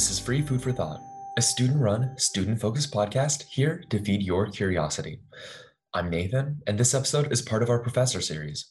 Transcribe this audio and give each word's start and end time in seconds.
This 0.00 0.12
is 0.12 0.18
Free 0.18 0.40
Food 0.40 0.62
for 0.62 0.72
Thought, 0.72 1.02
a 1.36 1.42
student 1.42 1.78
run, 1.78 2.16
student 2.16 2.58
focused 2.58 2.90
podcast 2.90 3.42
here 3.50 3.84
to 3.90 4.02
feed 4.02 4.22
your 4.22 4.46
curiosity. 4.50 5.20
I'm 5.92 6.08
Nathan, 6.08 6.62
and 6.66 6.78
this 6.78 6.94
episode 6.94 7.30
is 7.30 7.42
part 7.42 7.62
of 7.62 7.68
our 7.68 7.82
professor 7.82 8.22
series. 8.22 8.70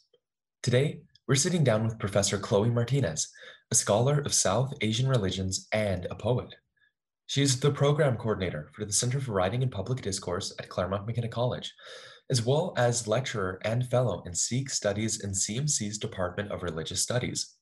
Today, 0.64 1.02
we're 1.28 1.36
sitting 1.36 1.64
down 1.64 1.84
with 1.84 2.00
Professor 2.00 2.40
Chloe 2.40 2.72
Martinez, 2.72 3.30
a 3.70 3.76
scholar 3.76 4.22
of 4.22 4.34
South 4.34 4.74
Asian 4.82 5.08
religions 5.08 5.68
and 5.72 6.08
a 6.10 6.16
poet. 6.16 6.56
She 7.28 7.44
is 7.44 7.60
the 7.60 7.70
program 7.70 8.18
coordinator 8.18 8.72
for 8.74 8.84
the 8.84 8.92
Center 8.92 9.20
for 9.20 9.34
Writing 9.34 9.62
and 9.62 9.72
Public 9.72 10.02
Discourse 10.02 10.56
at 10.58 10.70
Claremont 10.70 11.06
McKenna 11.06 11.28
College, 11.28 11.72
as 12.32 12.44
well 12.44 12.74
as 12.76 13.08
lecturer 13.08 13.60
and 13.64 13.88
fellow 13.88 14.24
in 14.26 14.34
Sikh 14.34 14.72
Studies 14.72 15.24
in 15.24 15.34
CMC's 15.34 16.00
Department 16.00 16.52
of 16.52 16.64
Religious 16.64 17.04
Studies. 17.04 17.59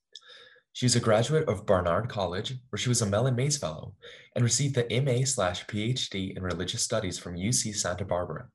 She 0.77 0.85
is 0.85 0.95
a 0.95 0.99
graduate 0.99 1.49
of 1.49 1.65
Barnard 1.65 2.07
College, 2.07 2.53
where 2.69 2.77
she 2.77 2.89
was 2.89 3.01
a 3.01 3.07
Mellon 3.07 3.35
Mays 3.35 3.57
Fellow, 3.57 3.95
and 4.35 4.43
received 4.43 4.75
the 4.75 5.01
MA 5.01 5.25
slash 5.25 5.65
PhD 5.65 6.37
in 6.37 6.43
Religious 6.43 6.83
Studies 6.83 7.17
from 7.17 7.35
UC 7.35 7.73
Santa 7.73 8.05
Barbara. 8.05 8.49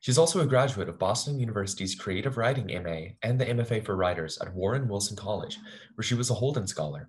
She's 0.00 0.18
also 0.18 0.40
a 0.40 0.46
graduate 0.46 0.88
of 0.88 0.98
Boston 0.98 1.38
University's 1.38 1.94
Creative 1.94 2.36
Writing 2.36 2.66
MA 2.82 3.14
and 3.22 3.38
the 3.38 3.46
MFA 3.46 3.84
for 3.84 3.94
Writers 3.94 4.36
at 4.40 4.52
Warren 4.52 4.88
Wilson 4.88 5.16
College, 5.16 5.60
where 5.94 6.02
she 6.02 6.16
was 6.16 6.28
a 6.28 6.34
Holden 6.34 6.66
Scholar. 6.66 7.08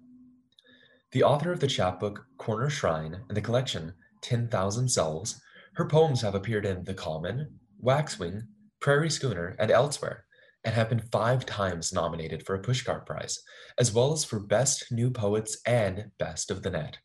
The 1.11 1.23
author 1.23 1.51
of 1.51 1.59
the 1.59 1.65
chapbook 1.65 2.23
Corner 2.37 2.69
Shrine 2.69 3.21
and 3.29 3.35
the 3.35 3.41
collection 3.41 3.95
10,000 4.21 4.89
Selves, 4.89 5.41
her 5.73 5.87
poems 5.87 6.21
have 6.21 6.35
appeared 6.35 6.67
in 6.67 6.83
The 6.83 6.93
Common, 6.93 7.57
Waxwing, 7.79 8.43
Prairie 8.79 9.09
Schooner, 9.09 9.55
and 9.57 9.71
elsewhere, 9.71 10.25
and 10.63 10.75
have 10.75 10.89
been 10.89 10.99
five 11.11 11.45
times 11.45 11.93
nominated 11.93 12.45
for 12.45 12.55
a 12.55 12.61
Pushcart 12.61 13.05
Prize, 13.05 13.39
as 13.77 13.93
well 13.93 14.11
as 14.13 14.25
for 14.25 14.39
Best 14.39 14.91
New 14.91 15.09
Poets 15.09 15.61
and 15.65 16.11
Best 16.17 16.51
of 16.51 16.63
the 16.63 16.69
Net. 16.69 16.97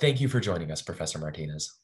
Thank 0.00 0.20
you 0.20 0.28
for 0.28 0.40
joining 0.40 0.70
us, 0.70 0.80
Professor 0.80 1.18
Martinez. 1.18 1.78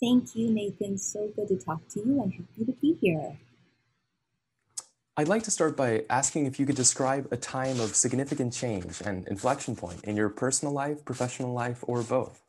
Thank 0.00 0.34
you, 0.34 0.50
Nathan. 0.50 0.96
So 0.96 1.30
good 1.36 1.48
to 1.48 1.58
talk 1.58 1.86
to 1.90 2.00
you 2.00 2.22
and 2.22 2.32
happy 2.32 2.64
to 2.64 2.72
be 2.80 2.96
here. 3.02 3.38
I'd 5.16 5.28
like 5.28 5.42
to 5.42 5.50
start 5.50 5.76
by 5.76 6.04
asking 6.08 6.46
if 6.46 6.58
you 6.58 6.64
could 6.64 6.76
describe 6.76 7.28
a 7.30 7.36
time 7.36 7.78
of 7.80 7.94
significant 7.94 8.54
change 8.54 9.02
and 9.02 9.28
inflection 9.28 9.76
point 9.76 10.02
in 10.04 10.16
your 10.16 10.30
personal 10.30 10.72
life, 10.72 11.04
professional 11.04 11.52
life, 11.52 11.84
or 11.86 12.02
both. 12.02 12.40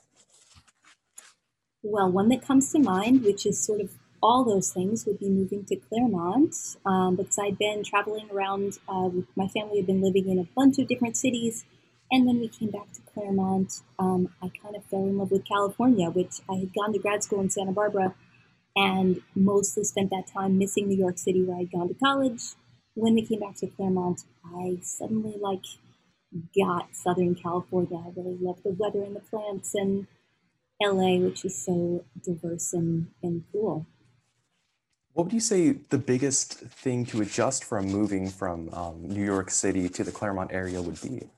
Well, 1.84 2.10
one 2.10 2.30
that 2.30 2.42
comes 2.42 2.72
to 2.72 2.80
mind, 2.80 3.24
which 3.24 3.46
is 3.46 3.60
sort 3.60 3.82
of 3.82 3.92
all 4.24 4.44
those 4.44 4.72
things 4.72 5.06
would 5.06 5.20
be 5.20 5.30
moving 5.30 5.66
to 5.66 5.76
Claremont 5.76 6.56
um, 6.86 7.16
because 7.16 7.40
I'd 7.40 7.58
been 7.58 7.84
traveling 7.84 8.30
around. 8.32 8.78
Uh, 8.88 9.10
my 9.36 9.48
family 9.48 9.78
had 9.78 9.88
been 9.88 10.02
living 10.02 10.30
in 10.30 10.40
a 10.40 10.48
bunch 10.56 10.80
of 10.80 10.88
different 10.88 11.18
cities, 11.18 11.66
and 12.12 12.26
when 12.26 12.40
we 12.40 12.48
came 12.48 12.70
back 12.70 12.92
to 12.94 13.02
Claremont, 13.14 13.82
um, 13.98 14.30
I 14.42 14.52
kind 14.62 14.76
of 14.76 14.84
fell 14.86 15.04
in 15.04 15.18
love 15.18 15.32
with 15.32 15.48
California, 15.48 16.10
which 16.10 16.42
I 16.50 16.56
had 16.56 16.74
gone 16.74 16.94
to 16.94 17.00
grad 17.00 17.24
school 17.24 17.42
in 17.42 17.50
Santa 17.50 17.72
Barbara, 17.72 18.16
and 18.76 19.22
mostly 19.36 19.84
spent 19.84 20.10
that 20.12 20.28
time 20.28 20.58
missing 20.58 20.88
New 20.88 20.98
York 20.98 21.18
City, 21.18 21.44
where 21.44 21.58
I'd 21.58 21.72
gone 21.72 21.88
to 21.90 21.96
college. 21.96 22.42
When 22.94 23.16
we 23.16 23.26
came 23.26 23.40
back 23.40 23.56
to 23.58 23.68
Claremont, 23.68 24.26
I 24.46 24.78
suddenly 24.82 25.36
like 25.40 25.64
got 26.58 26.96
Southern 26.96 27.36
California. 27.36 27.98
I 27.98 28.12
really 28.16 28.38
loved 28.40 28.64
the 28.64 28.72
weather 28.72 29.04
and 29.04 29.16
the 29.16 29.20
plants 29.22 29.74
and 29.76 30.08
LA, 30.82 31.18
which 31.18 31.46
is 31.46 31.64
so 31.66 32.06
diverse 32.24 32.74
and, 32.74 33.08
and 33.24 33.44
cool. 33.52 33.86
What 35.14 35.26
would 35.26 35.34
you 35.34 35.42
say 35.42 35.72
the 35.90 35.98
biggest 35.98 36.54
thing 36.54 37.06
to 37.08 37.22
adjust 37.22 37.66
from 37.66 37.88
moving 37.88 38.30
from 38.30 38.70
um, 38.74 39.04
New 39.08 39.24
York 39.24 39.50
City 39.50 39.90
to 39.90 40.04
the 40.04 40.12
Claremont 40.12 40.52
area 40.54 40.82
would 40.82 41.02
be? 41.02 41.30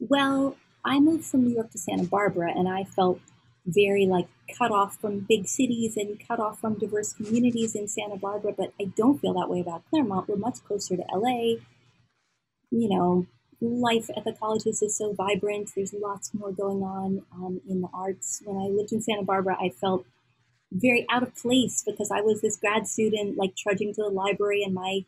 Well, 0.00 0.56
I 0.84 0.98
moved 0.98 1.26
from 1.26 1.44
New 1.44 1.54
York 1.54 1.70
to 1.70 1.78
Santa 1.78 2.04
Barbara, 2.04 2.50
and 2.50 2.68
I 2.68 2.84
felt 2.84 3.20
very 3.66 4.06
like 4.06 4.26
cut 4.58 4.72
off 4.72 4.96
from 5.00 5.26
big 5.28 5.46
cities 5.46 5.96
and 5.96 6.18
cut 6.26 6.40
off 6.40 6.58
from 6.60 6.78
diverse 6.78 7.12
communities 7.12 7.76
in 7.76 7.86
Santa 7.86 8.16
Barbara. 8.16 8.52
But 8.56 8.72
I 8.80 8.86
don't 8.96 9.20
feel 9.20 9.34
that 9.34 9.48
way 9.48 9.60
about 9.60 9.84
Claremont. 9.90 10.28
We're 10.28 10.36
much 10.36 10.64
closer 10.64 10.96
to 10.96 11.04
LA. 11.14 11.56
You 12.72 12.88
know, 12.88 13.26
life 13.60 14.08
at 14.16 14.24
the 14.24 14.32
colleges 14.32 14.82
is 14.82 14.96
so 14.96 15.12
vibrant. 15.12 15.70
There's 15.76 15.92
lots 15.92 16.34
more 16.34 16.50
going 16.50 16.82
on 16.82 17.22
um, 17.32 17.60
in 17.68 17.80
the 17.82 17.88
arts. 17.94 18.42
When 18.44 18.56
I 18.56 18.68
lived 18.68 18.92
in 18.92 19.02
Santa 19.02 19.22
Barbara, 19.22 19.56
I 19.60 19.68
felt 19.68 20.04
very 20.72 21.06
out 21.10 21.22
of 21.22 21.34
place 21.36 21.82
because 21.84 22.10
I 22.10 22.20
was 22.20 22.40
this 22.40 22.56
grad 22.56 22.86
student, 22.86 23.36
like 23.36 23.56
trudging 23.56 23.92
to 23.94 24.02
the 24.02 24.08
library, 24.10 24.62
and 24.62 24.74
my 24.74 25.04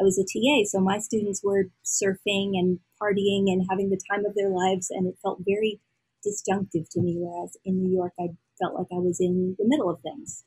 I 0.00 0.04
was 0.04 0.18
a 0.18 0.24
TA, 0.24 0.64
so 0.66 0.80
my 0.80 0.98
students 0.98 1.42
were 1.42 1.70
surfing 1.84 2.58
and 2.58 2.80
partying 3.00 3.50
and 3.50 3.66
having 3.70 3.88
the 3.88 4.00
time 4.10 4.26
of 4.26 4.34
their 4.34 4.50
lives, 4.50 4.90
and 4.90 5.06
it 5.06 5.16
felt 5.22 5.40
very 5.46 5.80
disjunctive 6.22 6.88
to 6.90 7.00
me. 7.00 7.16
Whereas 7.18 7.56
in 7.64 7.82
New 7.82 7.90
York, 7.90 8.12
I 8.20 8.28
felt 8.58 8.74
like 8.74 8.88
I 8.92 8.98
was 8.98 9.20
in 9.20 9.56
the 9.58 9.64
middle 9.66 9.88
of 9.90 10.00
things. 10.00 10.44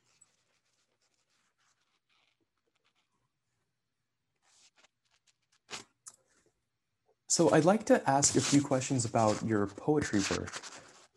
So 7.28 7.52
I'd 7.52 7.66
like 7.66 7.86
to 7.86 8.02
ask 8.10 8.36
a 8.36 8.42
few 8.42 8.62
questions 8.62 9.06
about 9.06 9.46
your 9.46 9.68
poetry 9.68 10.22
work. 10.32 10.60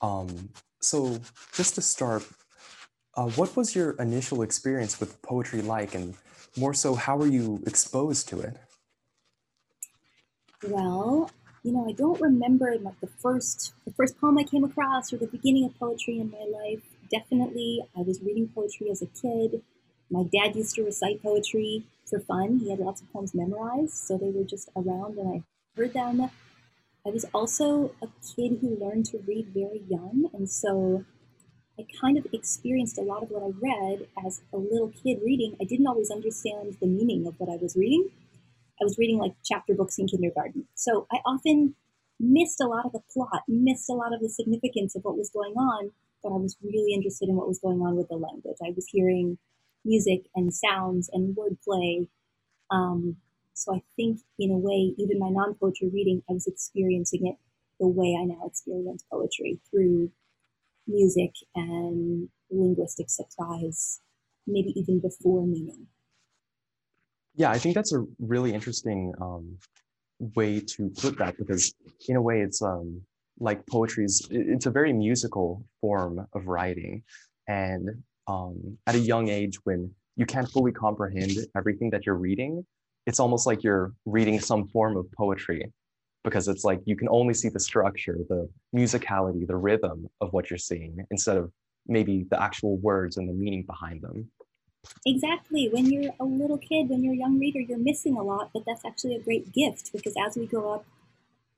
Um, 0.03 0.50
so 0.81 1.19
just 1.54 1.75
to 1.76 1.82
start, 1.82 2.22
uh, 3.14 3.28
what 3.30 3.56
was 3.56 3.74
your 3.74 3.92
initial 3.92 4.42
experience 4.42 4.98
with 4.98 5.20
poetry 5.22 5.62
like, 5.62 5.94
and 5.94 6.14
more 6.56 6.74
so, 6.74 6.94
how 6.94 7.16
were 7.16 7.26
you 7.26 7.62
exposed 7.66 8.28
to 8.28 8.40
it? 8.40 8.56
Well, 10.66 11.30
you 11.62 11.72
know, 11.72 11.86
I 11.88 11.92
don't 11.92 12.20
remember 12.20 12.76
like 12.80 12.98
the 13.00 13.06
first 13.06 13.74
the 13.84 13.92
first 13.92 14.20
poem 14.20 14.38
I 14.38 14.44
came 14.44 14.64
across 14.64 15.12
or 15.12 15.16
the 15.16 15.26
beginning 15.26 15.64
of 15.64 15.78
poetry 15.78 16.18
in 16.18 16.30
my 16.30 16.44
life. 16.44 16.82
Definitely, 17.10 17.84
I 17.96 18.00
was 18.02 18.20
reading 18.22 18.48
poetry 18.48 18.90
as 18.90 19.02
a 19.02 19.06
kid. 19.06 19.62
My 20.10 20.24
dad 20.24 20.56
used 20.56 20.74
to 20.76 20.84
recite 20.84 21.22
poetry 21.22 21.84
for 22.08 22.20
fun. 22.20 22.58
He 22.58 22.70
had 22.70 22.78
lots 22.78 23.00
of 23.00 23.12
poems 23.12 23.34
memorized, 23.34 23.94
so 23.94 24.16
they 24.18 24.30
were 24.30 24.44
just 24.44 24.70
around 24.76 25.18
and 25.18 25.34
I 25.34 25.42
heard 25.76 25.94
them. 25.94 26.30
I 27.04 27.10
was 27.10 27.24
also 27.34 27.94
a 28.00 28.08
kid 28.34 28.58
who 28.60 28.78
learned 28.80 29.06
to 29.06 29.18
read 29.26 29.48
very 29.48 29.82
young, 29.88 30.30
and 30.32 30.48
so 30.48 31.04
I 31.78 31.86
kind 32.00 32.18
of 32.18 32.26
experienced 32.32 32.98
a 32.98 33.02
lot 33.02 33.22
of 33.22 33.30
what 33.30 33.42
I 33.42 33.52
read 33.60 34.06
as 34.26 34.42
a 34.52 34.58
little 34.58 34.92
kid 35.02 35.20
reading. 35.24 35.56
I 35.60 35.64
didn't 35.64 35.86
always 35.86 36.10
understand 36.10 36.76
the 36.80 36.86
meaning 36.86 37.26
of 37.26 37.34
what 37.38 37.48
I 37.48 37.56
was 37.56 37.76
reading. 37.76 38.10
I 38.80 38.84
was 38.84 38.98
reading 38.98 39.18
like 39.18 39.32
chapter 39.44 39.74
books 39.74 39.98
in 39.98 40.06
kindergarten. 40.06 40.66
So 40.74 41.06
I 41.10 41.18
often 41.24 41.74
missed 42.20 42.60
a 42.60 42.66
lot 42.66 42.84
of 42.84 42.92
the 42.92 43.00
plot, 43.12 43.42
missed 43.48 43.88
a 43.88 43.94
lot 43.94 44.12
of 44.14 44.20
the 44.20 44.28
significance 44.28 44.94
of 44.94 45.02
what 45.02 45.16
was 45.16 45.30
going 45.30 45.54
on, 45.54 45.90
but 46.22 46.30
I 46.30 46.36
was 46.36 46.56
really 46.62 46.92
interested 46.92 47.28
in 47.28 47.36
what 47.36 47.48
was 47.48 47.58
going 47.58 47.80
on 47.80 47.96
with 47.96 48.08
the 48.08 48.16
language. 48.16 48.56
I 48.62 48.72
was 48.74 48.86
hearing 48.88 49.38
music 49.84 50.26
and 50.34 50.54
sounds 50.54 51.10
and 51.12 51.36
wordplay. 51.36 52.06
Um, 52.70 53.16
so 53.54 53.74
I 53.74 53.82
think, 53.96 54.20
in 54.38 54.50
a 54.50 54.58
way, 54.58 54.94
even 54.98 55.18
my 55.18 55.28
non 55.28 55.54
poetry 55.54 55.90
reading, 55.92 56.22
I 56.28 56.32
was 56.32 56.46
experiencing 56.46 57.26
it 57.26 57.36
the 57.80 57.88
way 57.88 58.16
I 58.18 58.24
now 58.24 58.46
experience 58.46 59.04
poetry 59.10 59.60
through 59.70 60.10
music 60.87 61.32
and 61.54 62.28
linguistic 62.50 63.09
surprise, 63.10 64.00
maybe 64.47 64.72
even 64.76 65.00
before 65.00 65.47
meaning. 65.47 65.87
Yeah, 67.34 67.50
I 67.50 67.59
think 67.59 67.75
that's 67.75 67.94
a 67.94 68.04
really 68.19 68.53
interesting 68.53 69.12
um, 69.20 69.56
way 70.37 70.60
to 70.60 70.91
put 70.91 71.16
that 71.19 71.37
because, 71.38 71.72
in 72.09 72.16
a 72.16 72.22
way, 72.22 72.41
it's 72.43 72.60
um, 72.60 73.00
like 73.38 73.66
poetry's. 73.66 74.26
It's 74.31 74.66
a 74.66 74.70
very 74.70 74.93
musical 74.93 75.64
form 75.81 76.26
of 76.34 76.46
writing, 76.46 77.02
and 77.49 77.88
um, 78.26 78.78
at 78.87 78.94
a 78.94 78.99
young 78.99 79.28
age, 79.28 79.56
when 79.64 79.90
you 80.17 80.26
can't 80.26 80.49
fully 80.49 80.73
comprehend 80.73 81.32
everything 81.56 81.88
that 81.90 82.05
you're 82.05 82.17
reading, 82.17 82.67
it's 83.06 83.19
almost 83.19 83.46
like 83.46 83.62
you're 83.62 83.94
reading 84.05 84.38
some 84.38 84.69
form 84.69 84.96
of 84.96 85.11
poetry 85.12 85.73
because 86.24 86.48
it's 86.48 86.64
like 86.64 86.80
you 86.84 86.96
can 86.96 87.08
only 87.08 87.34
see 87.34 87.48
the 87.48 87.60
structure, 87.60 88.19
the 88.28 88.48
musicality, 88.74 89.46
the 89.46 89.56
rhythm 89.56 90.08
of 90.20 90.32
what 90.32 90.50
you're 90.50 90.58
seeing 90.58 91.04
instead 91.10 91.36
of 91.36 91.50
maybe 91.86 92.26
the 92.30 92.40
actual 92.40 92.76
words 92.78 93.16
and 93.16 93.28
the 93.28 93.32
meaning 93.32 93.64
behind 93.64 94.02
them. 94.02 94.30
Exactly. 95.06 95.69
When 95.69 95.86
you're 95.86 96.12
a 96.19 96.24
little 96.24 96.58
kid, 96.58 96.88
when 96.88 97.04
you're 97.04 97.14
a 97.14 97.16
young 97.16 97.38
reader, 97.38 97.60
you're 97.60 97.78
missing 97.78 98.16
a 98.16 98.22
lot, 98.22 98.50
but 98.52 98.64
that's 98.66 98.84
actually 98.84 99.14
a 99.16 99.20
great 99.20 99.52
gift 99.52 99.92
because 99.92 100.14
as 100.26 100.36
we 100.36 100.46
grow 100.46 100.74
up, 100.74 100.84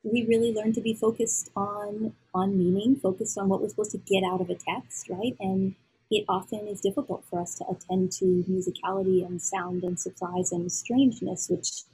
we 0.03 0.27
really 0.27 0.53
learn 0.53 0.73
to 0.75 0.83
be 0.83 0.93
focused 0.93 1.51
on 1.57 2.13
on 2.35 2.59
meaning, 2.59 2.97
focused 2.97 3.39
on 3.39 3.49
what 3.49 3.63
we're 3.63 3.71
supposed 3.71 3.93
to 3.93 3.99
get 3.99 4.23
out 4.23 4.41
of 4.41 4.51
a 4.51 4.55
text, 4.55 5.09
right? 5.09 5.35
And 5.41 5.75
it 6.11 6.25
often 6.29 6.69
is 6.69 6.81
difficult 6.81 7.25
for 7.31 7.41
us 7.41 7.55
to 7.57 7.65
attend 7.71 8.13
to 8.13 8.45
musicality 8.49 9.27
and 9.27 9.41
sound 9.41 9.83
and 9.83 9.99
surprise 9.99 10.53
and 10.53 10.71
strangeness, 10.71 11.49
which 11.49 11.85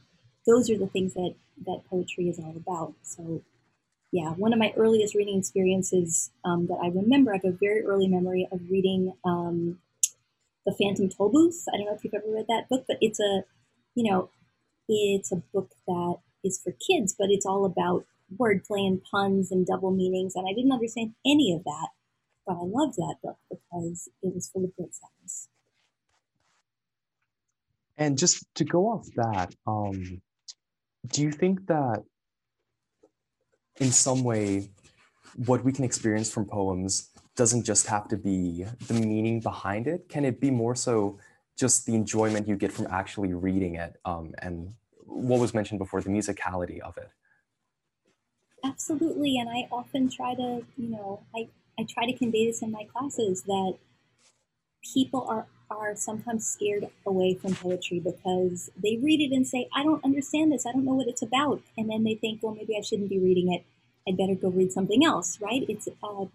those 0.46 0.70
are 0.70 0.78
the 0.78 0.86
things 0.86 1.14
that 1.14 1.34
that 1.66 1.82
poetry 1.88 2.28
is 2.28 2.38
all 2.38 2.54
about. 2.56 2.94
So, 3.02 3.42
yeah, 4.12 4.30
one 4.30 4.52
of 4.52 4.58
my 4.58 4.72
earliest 4.76 5.14
reading 5.14 5.38
experiences 5.38 6.30
um, 6.44 6.66
that 6.68 6.78
I 6.82 6.88
remember, 6.88 7.32
I 7.32 7.36
have 7.36 7.44
a 7.44 7.56
very 7.56 7.84
early 7.84 8.08
memory 8.08 8.48
of 8.50 8.60
reading 8.70 9.12
um, 9.24 9.78
The 10.66 10.74
Phantom 10.80 11.08
Tollbooth. 11.08 11.64
I 11.72 11.76
don't 11.76 11.86
know 11.86 11.94
if 11.94 12.04
you've 12.04 12.14
ever 12.14 12.32
read 12.32 12.46
that 12.48 12.68
book, 12.68 12.84
but 12.88 12.96
it's 13.00 13.20
a, 13.20 13.44
you 13.94 14.10
know, 14.10 14.30
it's 14.88 15.30
a 15.30 15.42
book 15.52 15.70
that 15.86 16.16
is 16.42 16.60
for 16.62 16.72
kids, 16.72 17.14
but 17.16 17.28
it's 17.30 17.46
all 17.46 17.64
about 17.64 18.06
wordplay 18.38 18.86
and 18.86 19.02
puns 19.10 19.50
and 19.50 19.66
double 19.66 19.90
meanings, 19.90 20.34
and 20.34 20.46
I 20.48 20.54
didn't 20.54 20.72
understand 20.72 21.14
any 21.26 21.52
of 21.52 21.64
that. 21.64 21.88
But 22.46 22.54
I 22.54 22.62
loved 22.62 22.96
that 22.96 23.16
book 23.22 23.38
because 23.50 24.08
it 24.22 24.34
was 24.34 24.48
full 24.48 24.64
of 24.64 24.74
great 24.76 24.94
sounds. 24.94 25.48
And 27.96 28.16
just 28.16 28.44
to 28.54 28.64
go 28.64 28.86
off 28.86 29.06
that, 29.16 29.54
um, 29.66 30.22
do 31.06 31.22
you 31.22 31.32
think 31.32 31.66
that 31.66 32.02
in 33.78 33.90
some 33.90 34.22
way, 34.22 34.70
what 35.46 35.64
we 35.64 35.72
can 35.72 35.84
experience 35.84 36.30
from 36.30 36.44
poems 36.44 37.10
doesn't 37.36 37.64
just 37.64 37.86
have 37.86 38.08
to 38.08 38.16
be 38.16 38.64
the 38.88 38.94
meaning 38.94 39.40
behind 39.40 39.86
it? 39.86 40.08
Can 40.08 40.24
it 40.24 40.40
be 40.40 40.50
more 40.50 40.74
so 40.74 41.18
just 41.58 41.86
the 41.86 41.94
enjoyment 41.94 42.48
you 42.48 42.56
get 42.56 42.72
from 42.72 42.86
actually 42.90 43.32
reading 43.32 43.76
it 43.76 43.96
um, 44.04 44.34
and 44.38 44.74
what 45.06 45.40
was 45.40 45.52
mentioned 45.54 45.78
before, 45.78 46.00
the 46.00 46.10
musicality 46.10 46.80
of 46.80 46.96
it? 46.96 47.10
Absolutely. 48.64 49.38
And 49.38 49.48
I 49.48 49.68
often 49.72 50.10
try 50.10 50.34
to, 50.34 50.62
you 50.76 50.88
know, 50.88 51.22
I, 51.34 51.48
I 51.78 51.86
try 51.88 52.06
to 52.06 52.16
convey 52.16 52.46
this 52.46 52.62
in 52.62 52.70
my 52.70 52.84
classes 52.84 53.42
that 53.44 53.74
people 54.94 55.26
are 55.28 55.46
are 55.70 55.94
sometimes 55.94 56.46
scared 56.46 56.88
away 57.06 57.34
from 57.34 57.54
poetry 57.54 58.00
because 58.00 58.70
they 58.76 58.96
read 58.96 59.20
it 59.20 59.34
and 59.34 59.46
say, 59.46 59.68
I 59.74 59.84
don't 59.84 60.04
understand 60.04 60.52
this. 60.52 60.66
I 60.66 60.72
don't 60.72 60.84
know 60.84 60.94
what 60.94 61.08
it's 61.08 61.22
about. 61.22 61.62
And 61.78 61.88
then 61.88 62.04
they 62.04 62.14
think, 62.16 62.42
well, 62.42 62.54
maybe 62.54 62.76
I 62.76 62.82
shouldn't 62.82 63.08
be 63.08 63.18
reading 63.18 63.52
it. 63.52 63.64
I'd 64.08 64.16
better 64.16 64.34
go 64.34 64.48
read 64.48 64.72
something 64.72 65.04
else, 65.04 65.38
right? 65.40 65.64
It's, 65.68 65.88
uh, 66.02 66.26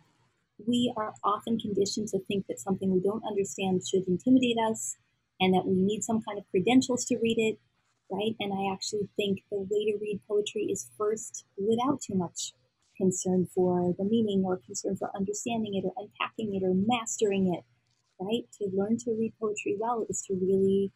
we 0.65 0.93
are 0.95 1.13
often 1.23 1.59
conditioned 1.59 2.07
to 2.09 2.19
think 2.19 2.47
that 2.47 2.59
something 2.59 2.91
we 2.91 3.01
don't 3.01 3.25
understand 3.25 3.85
should 3.85 4.07
intimidate 4.07 4.57
us 4.57 4.97
and 5.39 5.53
that 5.53 5.65
we 5.65 5.73
need 5.75 6.03
some 6.03 6.21
kind 6.21 6.38
of 6.39 6.49
credentials 6.51 7.05
to 7.05 7.17
read 7.17 7.38
it, 7.38 7.59
right? 8.09 8.35
And 8.39 8.53
I 8.53 8.71
actually 8.71 9.09
think 9.17 9.43
the 9.51 9.59
way 9.59 9.91
to 9.91 9.97
read 10.01 10.21
poetry 10.27 10.63
is 10.71 10.89
first 10.97 11.45
without 11.57 12.01
too 12.01 12.15
much 12.15 12.53
concern 12.97 13.47
for 13.53 13.93
the 13.97 14.05
meaning 14.05 14.43
or 14.45 14.57
concern 14.65 14.95
for 14.95 15.11
understanding 15.15 15.75
it 15.75 15.83
or 15.85 15.93
unpacking 15.97 16.55
it 16.55 16.63
or 16.63 16.73
mastering 16.73 17.53
it 17.53 17.63
right? 18.19 18.44
To 18.59 18.69
learn 18.73 18.97
to 19.00 19.12
read 19.12 19.33
poetry 19.39 19.75
well 19.79 20.06
is 20.09 20.21
to 20.27 20.33
really 20.33 20.91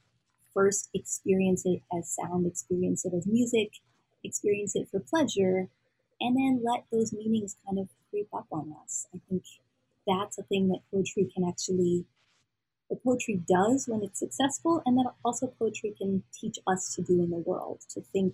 first 0.54 0.89
experience 0.94 1.63
it 1.66 1.81
as 1.95 2.10
sound, 2.10 2.45
experience 2.45 3.06
it 3.06 3.13
as 3.13 3.27
music, 3.27 3.71
experience 4.24 4.75
it 4.75 4.88
for 4.89 5.00
pleasure, 5.00 5.68
and 6.19 6.36
then 6.36 6.62
let 6.63 6.86
those 6.92 7.13
meanings 7.13 7.56
kind 7.66 7.80
of 7.80 7.88
creep 8.10 8.27
up 8.33 8.48
on 8.51 8.74
us. 8.83 9.07
I 9.13 9.19
think 9.30 9.44
that's 10.07 10.38
a 10.38 10.44
thing 10.44 10.69
that 10.69 10.81
poetry 10.92 11.31
can 11.33 11.48
actually, 11.48 12.06
the 12.89 12.95
poetry 12.95 13.42
does 13.48 13.88
when 13.88 14.04
it's 14.04 14.19
successful, 14.19 14.81
and 14.86 14.98
that 14.98 15.13
also 15.24 15.48
poetry 15.48 15.94
can 15.98 16.24
teach 16.33 16.57
us 16.68 16.95
to 16.95 17.01
do 17.01 17.24
in 17.24 17.30
the 17.30 17.38
world, 17.38 17.81
to 17.94 18.01
think 18.01 18.33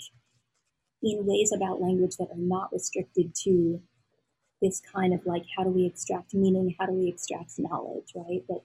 in 1.04 1.26
ways 1.26 1.52
about 1.54 1.82
language 1.82 2.16
that 2.18 2.30
are 2.32 2.38
not 2.38 2.72
restricted 2.72 3.36
to 3.44 3.82
this 4.62 4.82
kind 4.94 5.14
of 5.14 5.26
like 5.26 5.44
how 5.56 5.64
do 5.64 5.70
we 5.70 5.86
extract 5.86 6.34
meaning, 6.34 6.76
how 6.80 6.86
do 6.86 6.94
we 6.94 7.10
extract 7.10 7.52
knowledge, 7.60 8.14
right? 8.16 8.44
But 8.48 8.64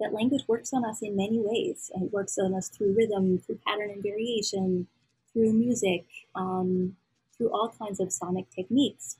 that 0.00 0.12
language 0.12 0.42
works 0.46 0.72
on 0.72 0.84
us 0.84 1.02
in 1.02 1.16
many 1.16 1.40
ways. 1.40 1.90
It 1.94 2.12
works 2.12 2.38
on 2.38 2.54
us 2.54 2.68
through 2.68 2.94
rhythm, 2.94 3.38
through 3.38 3.60
pattern 3.66 3.90
and 3.90 4.02
variation, 4.02 4.88
through 5.32 5.52
music, 5.52 6.06
um, 6.34 6.96
through 7.36 7.50
all 7.50 7.72
kinds 7.78 8.00
of 8.00 8.12
sonic 8.12 8.50
techniques. 8.50 9.16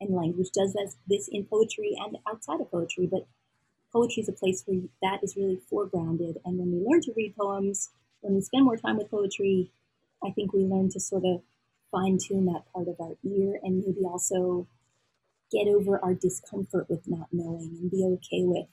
And 0.00 0.14
language 0.14 0.50
does 0.52 0.76
this 1.08 1.28
in 1.28 1.44
poetry 1.44 1.94
and 1.98 2.18
outside 2.26 2.60
of 2.60 2.70
poetry, 2.70 3.06
but 3.06 3.26
poetry 3.92 4.22
is 4.22 4.28
a 4.28 4.32
place 4.32 4.62
where 4.66 4.80
that 5.02 5.22
is 5.22 5.36
really 5.36 5.60
foregrounded. 5.70 6.36
And 6.44 6.58
when 6.58 6.72
we 6.72 6.86
learn 6.86 7.02
to 7.02 7.12
read 7.16 7.36
poems, 7.36 7.90
when 8.20 8.34
we 8.34 8.40
spend 8.40 8.64
more 8.64 8.76
time 8.76 8.96
with 8.96 9.10
poetry, 9.10 9.70
I 10.24 10.30
think 10.30 10.52
we 10.52 10.60
learn 10.60 10.90
to 10.90 11.00
sort 11.00 11.24
of 11.24 11.42
fine 11.90 12.18
tune 12.18 12.46
that 12.46 12.70
part 12.72 12.88
of 12.88 13.00
our 13.00 13.16
ear 13.24 13.58
and 13.62 13.82
maybe 13.84 14.04
also 14.04 14.66
get 15.50 15.66
over 15.66 15.98
our 16.02 16.14
discomfort 16.14 16.88
with 16.88 17.08
not 17.08 17.28
knowing 17.32 17.76
and 17.80 17.90
be 17.90 18.04
okay 18.04 18.44
with 18.44 18.68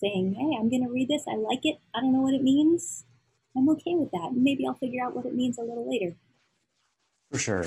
saying, 0.00 0.34
hey, 0.34 0.56
I'm 0.58 0.70
going 0.70 0.84
to 0.84 0.92
read 0.92 1.08
this. 1.08 1.24
I 1.28 1.36
like 1.36 1.60
it. 1.64 1.78
I 1.94 2.00
don't 2.00 2.12
know 2.12 2.22
what 2.22 2.34
it 2.34 2.42
means. 2.42 3.04
I'm 3.56 3.68
okay 3.70 3.94
with 3.94 4.10
that. 4.12 4.30
Maybe 4.34 4.66
I'll 4.66 4.74
figure 4.74 5.04
out 5.04 5.14
what 5.14 5.26
it 5.26 5.34
means 5.34 5.58
a 5.58 5.62
little 5.62 5.88
later. 5.90 6.16
For 7.30 7.38
sure. 7.38 7.66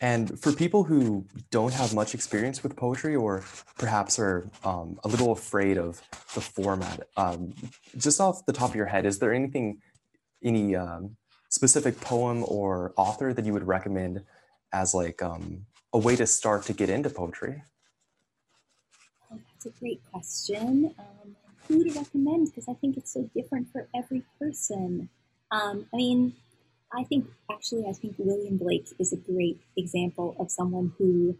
And 0.00 0.38
for 0.40 0.52
people 0.52 0.82
who 0.82 1.24
don't 1.50 1.72
have 1.72 1.94
much 1.94 2.12
experience 2.14 2.62
with 2.62 2.74
poetry 2.74 3.14
or 3.14 3.44
perhaps 3.78 4.18
are 4.18 4.50
um, 4.64 4.98
a 5.04 5.08
little 5.08 5.30
afraid 5.30 5.78
of 5.78 6.02
the 6.34 6.40
format, 6.40 7.06
um, 7.16 7.54
just 7.96 8.20
off 8.20 8.44
the 8.44 8.52
top 8.52 8.70
of 8.70 8.76
your 8.76 8.86
head, 8.86 9.06
is 9.06 9.20
there 9.20 9.32
anything, 9.32 9.78
any 10.42 10.74
um, 10.74 11.16
specific 11.50 12.00
poem 12.00 12.44
or 12.48 12.92
author 12.96 13.32
that 13.32 13.44
you 13.44 13.52
would 13.52 13.66
recommend 13.66 14.24
as 14.72 14.92
like 14.92 15.22
um, 15.22 15.66
a 15.92 15.98
way 15.98 16.16
to 16.16 16.26
start 16.26 16.64
to 16.64 16.72
get 16.72 16.90
into 16.90 17.08
poetry? 17.08 17.62
Oh, 19.30 19.38
that's 19.52 19.66
a 19.66 19.78
great 19.78 20.02
question. 20.10 20.94
Who 21.68 21.84
to 21.84 21.98
recommend 21.98 22.48
because 22.48 22.68
I 22.68 22.74
think 22.74 22.96
it's 22.96 23.12
so 23.12 23.30
different 23.34 23.70
for 23.72 23.88
every 23.94 24.22
person. 24.38 25.08
Um, 25.50 25.86
I 25.92 25.96
mean, 25.96 26.34
I 26.92 27.04
think 27.04 27.26
actually, 27.50 27.86
I 27.88 27.92
think 27.92 28.16
William 28.18 28.58
Blake 28.58 28.88
is 28.98 29.12
a 29.12 29.16
great 29.16 29.60
example 29.76 30.36
of 30.38 30.50
someone 30.50 30.92
who 30.98 31.36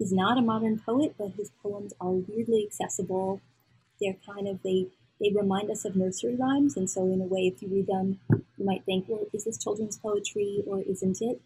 is 0.00 0.12
not 0.12 0.38
a 0.38 0.42
modern 0.42 0.80
poet, 0.80 1.14
but 1.18 1.32
his 1.36 1.50
poems 1.62 1.92
are 2.00 2.10
weirdly 2.10 2.66
accessible. 2.66 3.40
They're 4.00 4.16
kind 4.26 4.48
of 4.48 4.62
they 4.62 4.86
they 5.20 5.32
remind 5.34 5.70
us 5.70 5.84
of 5.84 5.96
nursery 5.96 6.36
rhymes, 6.36 6.76
and 6.76 6.88
so 6.88 7.02
in 7.04 7.20
a 7.20 7.24
way, 7.24 7.52
if 7.52 7.60
you 7.62 7.68
read 7.68 7.88
them, 7.88 8.20
you 8.30 8.64
might 8.64 8.84
think, 8.84 9.06
well, 9.08 9.26
is 9.32 9.44
this 9.44 9.58
children's 9.62 9.98
poetry 9.98 10.62
or 10.66 10.80
isn't 10.80 11.20
it? 11.20 11.40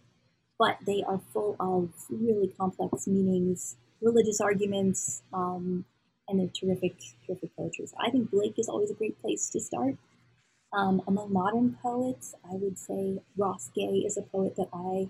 But 0.58 0.78
they 0.86 1.02
are 1.02 1.20
full 1.32 1.56
of 1.58 1.90
really 2.10 2.48
complex 2.48 3.06
meanings, 3.06 3.76
religious 4.00 4.40
arguments, 4.40 5.22
um, 5.32 5.84
and 6.28 6.38
they're 6.38 6.48
terrific, 6.48 6.94
terrific 7.26 7.54
poetry. 7.56 7.86
So 7.86 7.96
I 8.00 8.10
think 8.10 8.30
Blake 8.30 8.58
is 8.58 8.68
always 8.68 8.90
a 8.90 8.94
great 8.94 9.20
place 9.20 9.50
to 9.50 9.60
start. 9.60 9.96
Um, 10.72 11.02
among 11.06 11.32
modern 11.32 11.76
poets, 11.82 12.34
I 12.44 12.54
would 12.54 12.78
say 12.78 13.20
Ross 13.36 13.70
Gay 13.74 14.04
is 14.06 14.16
a 14.16 14.22
poet 14.22 14.56
that 14.56 14.68
I 14.72 15.08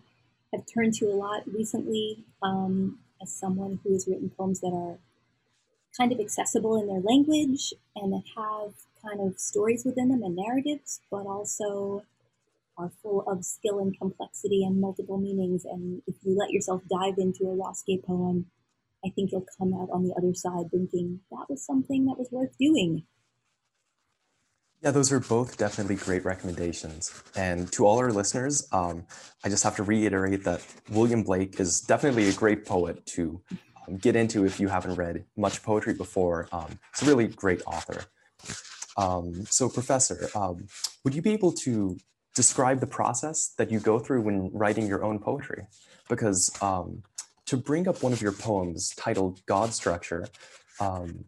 have 0.52 0.64
turned 0.72 0.94
to 0.94 1.06
a 1.06 1.14
lot 1.14 1.42
recently 1.46 2.24
um, 2.42 2.98
as 3.22 3.32
someone 3.32 3.78
who 3.82 3.92
has 3.92 4.06
written 4.08 4.30
poems 4.36 4.60
that 4.60 4.72
are 4.72 4.98
kind 5.96 6.12
of 6.12 6.20
accessible 6.20 6.80
in 6.80 6.88
their 6.88 7.00
language 7.00 7.72
and 7.94 8.12
that 8.12 8.24
have 8.36 8.72
kind 9.02 9.20
of 9.20 9.38
stories 9.38 9.84
within 9.84 10.08
them 10.08 10.22
and 10.22 10.36
narratives, 10.36 11.00
but 11.10 11.26
also 11.26 12.04
are 12.78 12.90
full 13.02 13.22
of 13.28 13.44
skill 13.44 13.78
and 13.78 13.98
complexity 13.98 14.64
and 14.64 14.80
multiple 14.80 15.18
meanings. 15.18 15.64
And 15.64 16.02
if 16.06 16.16
you 16.22 16.36
let 16.36 16.50
yourself 16.50 16.82
dive 16.90 17.18
into 17.18 17.44
a 17.44 17.54
Ross 17.54 17.82
Gay 17.86 17.98
poem, 17.98 18.46
I 19.04 19.10
think 19.10 19.32
you'll 19.32 19.46
come 19.58 19.74
out 19.74 19.88
on 19.92 20.04
the 20.04 20.14
other 20.16 20.34
side 20.34 20.70
thinking 20.70 21.20
that 21.30 21.46
was 21.48 21.64
something 21.64 22.04
that 22.06 22.18
was 22.18 22.28
worth 22.30 22.56
doing. 22.58 23.04
Yeah, 24.82 24.90
those 24.90 25.12
are 25.12 25.20
both 25.20 25.58
definitely 25.58 25.94
great 25.94 26.24
recommendations. 26.24 27.22
And 27.36 27.70
to 27.72 27.86
all 27.86 27.98
our 27.98 28.10
listeners, 28.10 28.66
um, 28.72 29.06
I 29.44 29.48
just 29.48 29.62
have 29.62 29.76
to 29.76 29.84
reiterate 29.84 30.42
that 30.42 30.66
William 30.90 31.22
Blake 31.22 31.60
is 31.60 31.80
definitely 31.80 32.28
a 32.28 32.32
great 32.32 32.66
poet 32.66 33.06
to 33.06 33.40
um, 33.86 33.96
get 33.96 34.16
into 34.16 34.44
if 34.44 34.58
you 34.58 34.66
haven't 34.66 34.96
read 34.96 35.24
much 35.36 35.62
poetry 35.62 35.94
before. 35.94 36.48
Um, 36.50 36.80
it's 36.90 37.02
a 37.02 37.06
really 37.06 37.28
great 37.28 37.62
author. 37.64 38.06
Um, 38.96 39.46
so, 39.46 39.68
Professor, 39.68 40.28
um, 40.34 40.66
would 41.04 41.14
you 41.14 41.22
be 41.22 41.32
able 41.32 41.52
to 41.64 41.96
describe 42.34 42.80
the 42.80 42.86
process 42.86 43.54
that 43.58 43.70
you 43.70 43.78
go 43.78 44.00
through 44.00 44.22
when 44.22 44.50
writing 44.52 44.88
your 44.88 45.04
own 45.04 45.20
poetry? 45.20 45.66
Because 46.08 46.50
um, 46.60 47.04
to 47.52 47.58
bring 47.58 47.86
up 47.86 48.02
one 48.02 48.14
of 48.14 48.22
your 48.22 48.32
poems 48.32 48.94
titled 48.96 49.44
God 49.44 49.74
Structure, 49.74 50.26
um, 50.80 51.26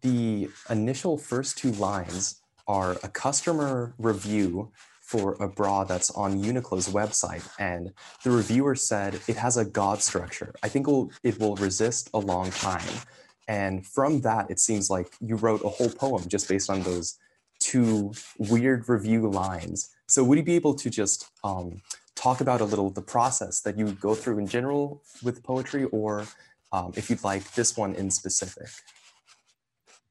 the 0.00 0.48
initial 0.70 1.18
first 1.18 1.58
two 1.58 1.72
lines 1.72 2.40
are 2.66 2.92
a 3.02 3.08
customer 3.08 3.94
review 3.98 4.72
for 5.02 5.34
a 5.38 5.46
bra 5.46 5.84
that's 5.84 6.10
on 6.12 6.42
Uniqlo's 6.42 6.88
website. 6.88 7.46
And 7.58 7.92
the 8.24 8.30
reviewer 8.30 8.74
said 8.74 9.20
it 9.28 9.36
has 9.36 9.58
a 9.58 9.66
God 9.66 10.00
structure. 10.00 10.54
I 10.62 10.68
think 10.70 10.88
it'll, 10.88 11.12
it 11.22 11.38
will 11.38 11.56
resist 11.56 12.08
a 12.14 12.18
long 12.18 12.50
time. 12.50 12.94
And 13.46 13.86
from 13.86 14.22
that, 14.22 14.50
it 14.50 14.58
seems 14.58 14.88
like 14.88 15.08
you 15.20 15.36
wrote 15.36 15.62
a 15.62 15.68
whole 15.68 15.90
poem 15.90 16.22
just 16.28 16.48
based 16.48 16.70
on 16.70 16.80
those 16.82 17.18
two 17.60 18.14
weird 18.38 18.88
review 18.88 19.30
lines. 19.30 19.90
So 20.08 20.24
would 20.24 20.38
you 20.38 20.44
be 20.44 20.56
able 20.56 20.76
to 20.76 20.88
just 20.88 21.28
um, 21.44 21.82
talk 22.16 22.40
about 22.40 22.60
a 22.60 22.64
little 22.64 22.90
the 22.90 23.02
process 23.02 23.60
that 23.60 23.78
you 23.78 23.92
go 23.92 24.14
through 24.14 24.38
in 24.38 24.48
general 24.48 25.02
with 25.22 25.44
poetry, 25.44 25.84
or 25.84 26.26
um, 26.72 26.92
if 26.96 27.08
you'd 27.08 27.22
like 27.22 27.52
this 27.54 27.76
one 27.76 27.94
in 27.94 28.10
specific. 28.10 28.68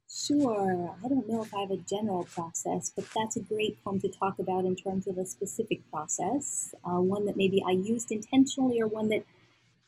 Sure. 0.10 0.96
I 1.04 1.08
don't 1.08 1.28
know 1.28 1.44
if 1.44 1.54
I 1.54 1.60
have 1.62 1.72
a 1.72 1.78
general 1.78 2.24
process, 2.24 2.92
but 2.96 3.06
that's 3.16 3.36
a 3.36 3.42
great 3.42 3.84
poem 3.84 4.00
to 4.00 4.08
talk 4.08 4.40
about 4.40 4.66
in 4.66 4.76
terms 4.76 5.08
of 5.08 5.18
a 5.18 5.26
specific 5.26 5.82
process, 5.92 6.74
uh, 6.84 7.02
one 7.02 7.26
that 7.26 7.36
maybe 7.36 7.62
I 7.68 7.72
used 7.72 8.12
intentionally 8.12 8.82
or 8.82 8.88
one 8.88 9.10
that 9.10 9.24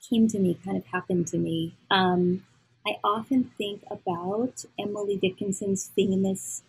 came 0.09 0.27
to 0.27 0.39
me, 0.39 0.59
kind 0.63 0.77
of 0.77 0.85
happened 0.87 1.27
to 1.27 1.37
me. 1.37 1.75
Um, 1.89 2.43
I 2.85 2.97
often 3.03 3.51
think 3.57 3.83
about 3.89 4.65
Emily 4.77 5.17
Dickinson's 5.17 5.91
famous, 5.95 6.61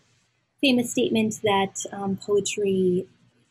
famous 0.61 0.91
statement 0.91 1.41
that 1.43 1.85
um, 1.93 2.17
poetry 2.17 3.07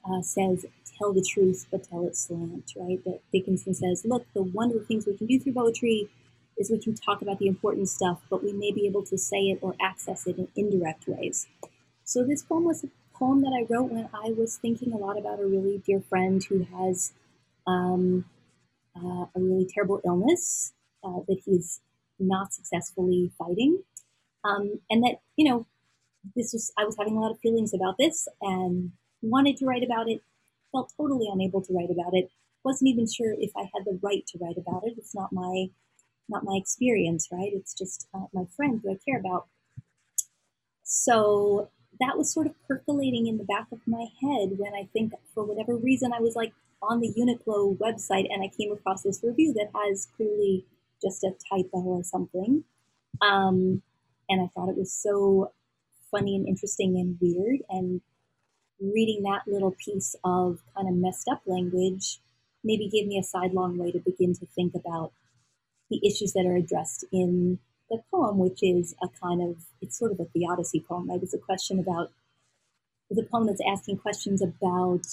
uh, 0.09 0.21
says, 0.21 0.65
tell 0.97 1.13
the 1.13 1.25
truth, 1.33 1.67
but 1.71 1.83
tell 1.83 2.05
it 2.07 2.15
slant, 2.15 2.73
right? 2.75 3.03
That 3.05 3.19
Dickinson 3.31 3.73
says, 3.73 4.03
look, 4.05 4.25
the 4.33 4.43
wonderful 4.43 4.85
things 4.85 5.05
we 5.05 5.17
can 5.17 5.27
do 5.27 5.39
through 5.39 5.53
poetry 5.53 6.09
is 6.57 6.71
we 6.71 6.79
can 6.79 6.95
talk 6.95 7.21
about 7.21 7.39
the 7.39 7.47
important 7.47 7.89
stuff, 7.89 8.21
but 8.29 8.43
we 8.43 8.51
may 8.51 8.71
be 8.71 8.87
able 8.87 9.03
to 9.03 9.17
say 9.17 9.43
it 9.49 9.59
or 9.61 9.75
access 9.79 10.25
it 10.25 10.37
in 10.37 10.47
indirect 10.55 11.07
ways. 11.07 11.47
So 12.03 12.23
this 12.23 12.41
poem 12.41 12.63
was 12.63 12.83
a 12.83 12.87
poem 13.13 13.41
that 13.41 13.53
I 13.53 13.65
wrote 13.71 13.91
when 13.91 14.09
I 14.13 14.31
was 14.31 14.57
thinking 14.57 14.93
a 14.93 14.97
lot 14.97 15.17
about 15.17 15.39
a 15.39 15.45
really 15.45 15.81
dear 15.85 16.01
friend 16.01 16.43
who 16.43 16.63
has 16.63 17.13
um, 17.65 18.25
uh, 18.95 19.25
a 19.35 19.39
really 19.39 19.67
terrible 19.71 20.01
illness 20.05 20.73
uh, 21.03 21.19
that 21.27 21.41
he's 21.45 21.81
not 22.19 22.53
successfully 22.53 23.31
fighting. 23.37 23.83
Um, 24.43 24.79
and 24.89 25.03
that, 25.03 25.17
you 25.35 25.47
know, 25.47 25.65
this 26.35 26.53
was, 26.53 26.71
I 26.77 26.85
was 26.85 26.95
having 26.97 27.17
a 27.17 27.19
lot 27.19 27.31
of 27.31 27.39
feelings 27.39 27.73
about 27.73 27.97
this 27.97 28.27
and 28.41 28.91
wanted 29.29 29.57
to 29.57 29.65
write 29.65 29.83
about 29.83 30.09
it, 30.09 30.21
felt 30.71 30.91
totally 30.97 31.27
unable 31.31 31.61
to 31.61 31.73
write 31.73 31.91
about 31.91 32.13
it, 32.13 32.29
wasn't 32.63 32.89
even 32.89 33.07
sure 33.07 33.33
if 33.37 33.51
I 33.55 33.61
had 33.73 33.85
the 33.85 33.99
right 34.01 34.25
to 34.27 34.37
write 34.39 34.57
about 34.57 34.83
it. 34.85 34.95
It's 34.97 35.15
not 35.15 35.31
my, 35.31 35.69
not 36.27 36.43
my 36.43 36.55
experience, 36.55 37.29
right? 37.31 37.51
It's 37.53 37.73
just 37.73 38.07
uh, 38.13 38.25
my 38.33 38.45
friend 38.55 38.81
who 38.83 38.91
I 38.91 38.97
care 39.05 39.19
about. 39.19 39.47
So 40.83 41.69
that 41.99 42.17
was 42.17 42.31
sort 42.31 42.47
of 42.47 42.53
percolating 42.67 43.27
in 43.27 43.37
the 43.37 43.43
back 43.43 43.67
of 43.71 43.79
my 43.85 44.05
head 44.21 44.57
when 44.57 44.73
I 44.73 44.87
think, 44.93 45.13
for 45.33 45.43
whatever 45.43 45.75
reason, 45.75 46.11
I 46.13 46.21
was 46.21 46.35
like 46.35 46.53
on 46.81 46.99
the 47.01 47.13
Uniqlo 47.17 47.77
website 47.77 48.27
and 48.31 48.43
I 48.43 48.51
came 48.55 48.71
across 48.71 49.03
this 49.03 49.21
review 49.23 49.53
that 49.53 49.71
has 49.73 50.07
clearly 50.15 50.65
just 51.01 51.23
a 51.23 51.31
typo 51.49 51.79
or 51.79 52.03
something. 52.03 52.63
Um, 53.21 53.81
and 54.29 54.41
I 54.41 54.47
thought 54.53 54.69
it 54.69 54.77
was 54.77 54.93
so 54.93 55.51
funny 56.11 56.35
and 56.35 56.47
interesting 56.47 56.97
and 56.97 57.17
weird. 57.19 57.61
And 57.69 58.01
reading 58.79 59.23
that 59.23 59.41
little 59.47 59.75
piece 59.83 60.15
of 60.23 60.59
kind 60.75 60.87
of 60.87 60.95
messed 60.95 61.27
up 61.27 61.41
language 61.45 62.19
maybe 62.63 62.87
gave 62.87 63.07
me 63.07 63.17
a 63.17 63.23
sidelong 63.23 63.77
way 63.77 63.91
to 63.91 63.99
begin 63.99 64.33
to 64.33 64.45
think 64.55 64.73
about 64.75 65.11
the 65.89 66.05
issues 66.05 66.33
that 66.33 66.45
are 66.45 66.55
addressed 66.55 67.05
in 67.11 67.59
the 67.89 68.01
poem, 68.11 68.37
which 68.37 68.59
is 68.61 68.93
a 69.01 69.07
kind 69.21 69.41
of, 69.41 69.55
it's 69.81 69.97
sort 69.97 70.11
of 70.11 70.19
a 70.19 70.25
theodicy 70.25 70.83
poem, 70.87 71.09
right? 71.09 71.23
It's 71.23 71.33
a 71.33 71.39
question 71.39 71.79
about, 71.79 72.11
it's 73.09 73.19
a 73.19 73.23
poem 73.23 73.47
that's 73.47 73.61
asking 73.65 73.97
questions 73.97 74.41
about 74.41 75.07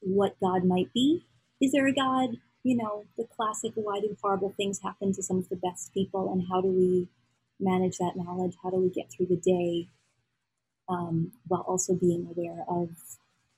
what 0.00 0.38
God 0.40 0.64
might 0.64 0.92
be. 0.92 1.24
Is 1.60 1.72
there 1.72 1.86
a 1.86 1.94
God? 1.94 2.38
You 2.62 2.76
know, 2.76 3.04
the 3.16 3.24
classic, 3.24 3.72
why 3.74 4.00
do 4.00 4.16
horrible 4.20 4.52
things 4.56 4.80
happen 4.82 5.14
to 5.14 5.22
some 5.22 5.38
of 5.38 5.48
the 5.48 5.56
best 5.56 5.94
people, 5.94 6.30
and 6.32 6.44
how 6.50 6.60
do 6.60 6.68
we 6.68 7.08
manage 7.58 7.98
that 7.98 8.16
knowledge? 8.16 8.56
How 8.62 8.70
do 8.70 8.76
we 8.76 8.90
get 8.90 9.10
through 9.10 9.26
the 9.26 9.36
day 9.36 9.88
um, 10.90 11.32
while 11.48 11.62
also 11.62 11.94
being 11.94 12.28
aware 12.36 12.64
of, 12.68 12.90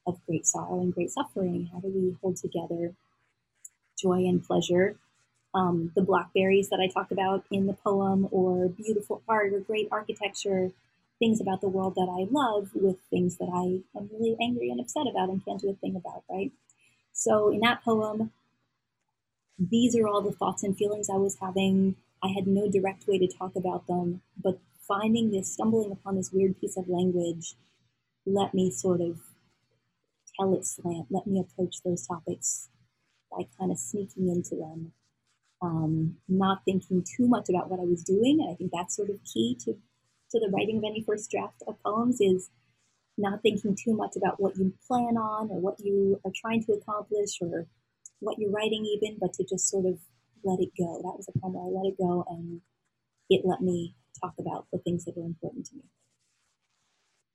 of 0.06 0.24
great 0.26 0.46
sorrow 0.46 0.80
and 0.80 0.94
great 0.94 1.10
suffering? 1.10 1.70
How 1.72 1.80
do 1.80 1.88
we 1.88 2.16
hold 2.22 2.36
together 2.36 2.94
joy 4.00 4.18
and 4.18 4.44
pleasure 4.44 4.96
um, 5.54 5.92
the 5.94 6.02
blackberries 6.02 6.70
that 6.70 6.80
I 6.80 6.88
talk 6.92 7.10
about 7.10 7.44
in 7.50 7.66
the 7.66 7.74
poem, 7.74 8.28
or 8.30 8.68
beautiful 8.68 9.22
art 9.28 9.52
or 9.52 9.60
great 9.60 9.88
architecture, 9.90 10.70
things 11.18 11.40
about 11.40 11.60
the 11.60 11.68
world 11.68 11.94
that 11.94 12.08
I 12.10 12.26
love 12.30 12.70
with 12.74 12.96
things 13.10 13.36
that 13.36 13.50
I 13.52 13.98
am 13.98 14.10
really 14.12 14.36
angry 14.40 14.70
and 14.70 14.80
upset 14.80 15.06
about 15.10 15.28
and 15.28 15.44
can't 15.44 15.60
do 15.60 15.70
a 15.70 15.74
thing 15.74 15.94
about, 15.96 16.24
right? 16.30 16.52
So 17.12 17.50
in 17.50 17.60
that 17.60 17.84
poem, 17.84 18.32
these 19.58 19.94
are 19.96 20.08
all 20.08 20.22
the 20.22 20.32
thoughts 20.32 20.62
and 20.62 20.76
feelings 20.76 21.10
I 21.10 21.16
was 21.16 21.38
having. 21.40 21.96
I 22.22 22.28
had 22.28 22.46
no 22.46 22.70
direct 22.70 23.06
way 23.06 23.18
to 23.18 23.28
talk 23.28 23.54
about 23.54 23.86
them, 23.86 24.22
but 24.42 24.58
finding 24.86 25.30
this, 25.30 25.52
stumbling 25.52 25.92
upon 25.92 26.16
this 26.16 26.30
weird 26.32 26.60
piece 26.60 26.76
of 26.76 26.88
language, 26.88 27.54
let 28.26 28.54
me 28.54 28.70
sort 28.70 29.00
of 29.00 29.20
tell 30.38 30.54
it 30.54 30.66
slant, 30.66 31.06
let 31.10 31.26
me 31.26 31.40
approach 31.40 31.76
those 31.84 32.06
topics 32.06 32.68
by 33.30 33.46
kind 33.58 33.70
of 33.70 33.78
sneaking 33.78 34.28
into 34.28 34.56
them 34.56 34.92
um, 35.62 36.16
not 36.28 36.62
thinking 36.64 37.04
too 37.16 37.28
much 37.28 37.48
about 37.48 37.70
what 37.70 37.80
I 37.80 37.84
was 37.84 38.02
doing. 38.02 38.40
And 38.40 38.50
I 38.50 38.54
think 38.54 38.72
that's 38.72 38.96
sort 38.96 39.10
of 39.10 39.18
key 39.24 39.56
to, 39.60 39.72
to 39.72 40.40
the 40.40 40.50
writing 40.52 40.78
of 40.78 40.84
any 40.84 41.02
first 41.02 41.30
draft 41.30 41.62
of 41.66 41.80
poems 41.82 42.20
is 42.20 42.50
not 43.16 43.42
thinking 43.42 43.76
too 43.76 43.94
much 43.94 44.16
about 44.16 44.40
what 44.40 44.56
you 44.56 44.74
plan 44.86 45.16
on 45.16 45.50
or 45.50 45.60
what 45.60 45.78
you 45.78 46.20
are 46.24 46.32
trying 46.34 46.64
to 46.64 46.72
accomplish 46.72 47.38
or 47.40 47.66
what 48.20 48.38
you're 48.38 48.50
writing 48.50 48.84
even, 48.84 49.18
but 49.20 49.32
to 49.34 49.44
just 49.44 49.68
sort 49.68 49.86
of 49.86 49.98
let 50.44 50.58
it 50.60 50.70
go. 50.76 51.00
That 51.02 51.16
was 51.16 51.28
a 51.28 51.38
poem 51.38 51.54
where 51.54 51.64
I 51.64 51.82
let 51.82 51.92
it 51.92 51.98
go 51.98 52.24
and 52.28 52.60
it 53.30 53.42
let 53.44 53.60
me 53.60 53.94
talk 54.22 54.34
about 54.38 54.66
the 54.72 54.78
things 54.78 55.04
that 55.04 55.16
were 55.16 55.26
important 55.26 55.66
to 55.66 55.76
me. 55.76 55.82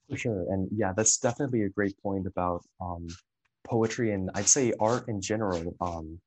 For 0.09 0.17
sure. 0.17 0.45
And 0.49 0.69
yeah, 0.71 0.93
that's 0.95 1.17
definitely 1.17 1.63
a 1.63 1.69
great 1.69 2.01
point 2.01 2.27
about 2.27 2.63
um, 2.79 3.07
poetry 3.67 4.13
and 4.13 4.29
I'd 4.35 4.47
say 4.47 4.73
art 4.79 5.07
in 5.09 5.21
general. 5.21 5.75
Um, 5.81 6.19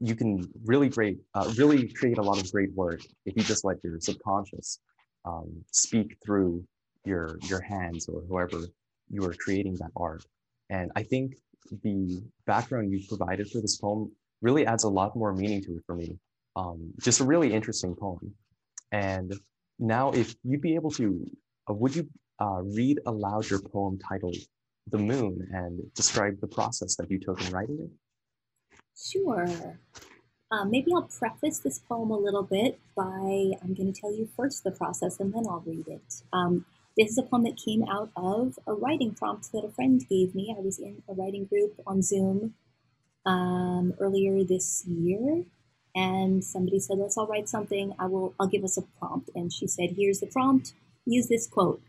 you 0.00 0.14
can 0.14 0.50
really 0.64 0.88
great, 0.88 1.18
uh, 1.34 1.52
really 1.56 1.88
create 1.88 2.18
a 2.18 2.22
lot 2.22 2.40
of 2.42 2.50
great 2.50 2.72
work 2.74 3.00
if 3.26 3.36
you 3.36 3.42
just 3.42 3.64
let 3.64 3.76
your 3.84 4.00
subconscious 4.00 4.80
um, 5.24 5.62
speak 5.70 6.16
through 6.24 6.64
your 7.04 7.38
your 7.44 7.60
hands 7.60 8.08
or 8.08 8.22
whoever 8.28 8.60
you 9.10 9.24
are 9.24 9.34
creating 9.34 9.76
that 9.76 9.90
art. 9.96 10.24
And 10.70 10.90
I 10.96 11.02
think 11.02 11.34
the 11.82 12.22
background 12.46 12.90
you 12.90 13.00
provided 13.08 13.50
for 13.50 13.60
this 13.60 13.76
poem 13.76 14.10
really 14.40 14.66
adds 14.66 14.84
a 14.84 14.88
lot 14.88 15.16
more 15.16 15.34
meaning 15.34 15.62
to 15.62 15.72
it 15.72 15.82
for 15.86 15.94
me. 15.94 16.18
Um, 16.56 16.92
just 17.00 17.20
a 17.20 17.24
really 17.24 17.52
interesting 17.52 17.94
poem. 17.94 18.34
And 18.92 19.32
now, 19.80 20.10
if 20.12 20.36
you'd 20.44 20.60
be 20.60 20.74
able 20.74 20.90
to, 20.92 21.26
uh, 21.68 21.74
would 21.74 21.96
you 21.96 22.06
uh, 22.38 22.62
read 22.62 23.00
aloud 23.06 23.48
your 23.48 23.60
poem 23.60 23.98
titled 23.98 24.36
"The 24.88 24.98
Moon" 24.98 25.48
and 25.52 25.80
describe 25.94 26.38
the 26.40 26.48
process 26.48 26.96
that 26.96 27.10
you 27.10 27.18
took 27.18 27.40
in 27.40 27.50
writing 27.50 27.78
it? 27.80 28.78
Sure. 28.96 29.46
Um, 30.52 30.70
maybe 30.70 30.92
I'll 30.92 31.02
preface 31.02 31.60
this 31.60 31.78
poem 31.78 32.10
a 32.10 32.16
little 32.18 32.42
bit 32.42 32.78
by 32.96 33.52
I'm 33.62 33.74
going 33.74 33.92
to 33.92 33.98
tell 33.98 34.12
you 34.12 34.28
first 34.36 34.64
the 34.64 34.72
process 34.72 35.20
and 35.20 35.32
then 35.32 35.44
I'll 35.48 35.62
read 35.64 35.86
it. 35.86 36.22
Um, 36.32 36.66
this 36.96 37.12
is 37.12 37.18
a 37.18 37.22
poem 37.22 37.44
that 37.44 37.56
came 37.56 37.84
out 37.84 38.10
of 38.16 38.58
a 38.66 38.74
writing 38.74 39.14
prompt 39.14 39.52
that 39.52 39.64
a 39.64 39.70
friend 39.70 40.04
gave 40.10 40.34
me. 40.34 40.54
I 40.56 40.60
was 40.60 40.78
in 40.78 41.02
a 41.08 41.14
writing 41.14 41.44
group 41.44 41.80
on 41.86 42.02
Zoom 42.02 42.54
um, 43.24 43.94
earlier 44.00 44.42
this 44.44 44.84
year, 44.86 45.44
and 45.94 46.44
somebody 46.44 46.78
said, 46.78 46.98
"Let's 46.98 47.16
all 47.16 47.26
write 47.26 47.48
something. 47.48 47.94
I 47.98 48.06
will. 48.06 48.34
I'll 48.38 48.48
give 48.48 48.64
us 48.64 48.76
a 48.76 48.82
prompt." 48.98 49.30
And 49.34 49.52
she 49.52 49.66
said, 49.66 49.90
"Here's 49.96 50.20
the 50.20 50.26
prompt. 50.26 50.74
Use 51.06 51.28
this 51.28 51.46
quote: 51.46 51.80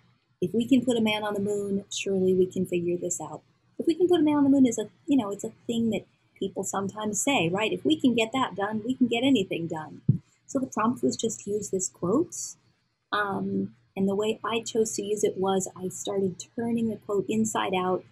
If 0.41 0.53
we 0.53 0.67
can 0.67 0.83
put 0.83 0.97
a 0.97 1.01
man 1.01 1.23
on 1.23 1.33
the 1.33 1.39
moon, 1.39 1.85
surely 1.91 2.33
we 2.33 2.45
can 2.45 2.65
figure 2.65 2.97
this 2.97 3.19
out." 3.21 3.41
If 3.79 3.87
we 3.87 3.95
can 3.95 4.07
put 4.07 4.19
a 4.19 4.23
man 4.23 4.35
on 4.35 4.43
the 4.43 4.49
moon 4.49 4.67
is 4.67 4.77
a 4.77 4.89
you 5.07 5.17
know 5.17 5.31
it's 5.31 5.43
a 5.43 5.53
thing 5.67 5.89
that 5.91 6.05
people 6.37 6.63
sometimes 6.63 7.23
say, 7.23 7.49
right? 7.49 7.71
If 7.71 7.85
we 7.85 7.99
can 7.99 8.15
get 8.15 8.31
that 8.33 8.55
done, 8.55 8.81
we 8.85 8.95
can 8.95 9.07
get 9.07 9.23
anything 9.23 9.67
done. 9.67 10.01
So 10.47 10.59
the 10.59 10.67
prompt 10.67 11.03
was 11.03 11.15
just 11.15 11.47
use 11.47 11.69
this 11.69 11.87
quote. 11.87 12.35
Um, 13.11 13.75
and 13.95 14.07
the 14.07 14.15
way 14.15 14.39
I 14.43 14.61
chose 14.61 14.93
to 14.95 15.03
use 15.03 15.23
it 15.23 15.37
was 15.37 15.69
I 15.77 15.89
started 15.89 16.43
turning 16.55 16.89
the 16.89 16.97
quote 16.97 17.25
inside 17.29 17.73
out 17.75 18.03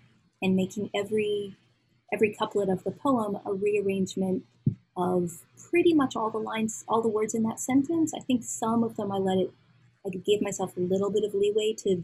and 0.42 0.56
making 0.56 0.90
every 0.96 1.56
every 2.12 2.34
couplet 2.34 2.70
of 2.70 2.84
the 2.84 2.92
poem 2.92 3.38
a 3.46 3.54
rearrangement 3.54 4.44
of 5.00 5.42
pretty 5.70 5.94
much 5.94 6.16
all 6.16 6.30
the 6.30 6.38
lines, 6.38 6.84
all 6.88 7.02
the 7.02 7.08
words 7.08 7.34
in 7.36 7.44
that 7.44 7.60
sentence. 7.60 8.14
I 8.16 8.20
think 8.22 8.44
some 8.44 8.84
of 8.84 8.96
them 8.96 9.12
I 9.12 9.18
let 9.18 9.38
it, 9.38 9.52
I 10.06 10.10
gave 10.10 10.42
myself 10.42 10.76
a 10.78 10.82
little 10.82 11.12
bit 11.12 11.24
of 11.24 11.34
leeway 11.34 11.74
to 11.80 12.04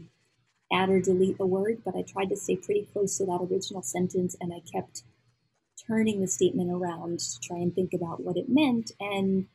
add 0.72 0.88
or 0.90 1.00
delete 1.00 1.36
a 1.38 1.46
word, 1.46 1.82
but 1.84 1.96
I 1.96 2.02
tried 2.02 2.28
to 2.30 2.36
stay 2.36 2.56
pretty 2.56 2.88
close 2.92 3.18
to 3.18 3.26
that 3.26 3.46
original 3.50 3.82
sentence 3.82 4.36
and 4.40 4.52
I 4.52 4.60
kept 4.60 5.02
turning 5.86 6.20
the 6.20 6.26
statement 6.26 6.70
around 6.70 7.20
to 7.20 7.40
try 7.40 7.58
and 7.58 7.74
think 7.74 7.92
about 7.92 8.22
what 8.22 8.36
it 8.36 8.48
meant. 8.48 8.92
And 8.98 9.46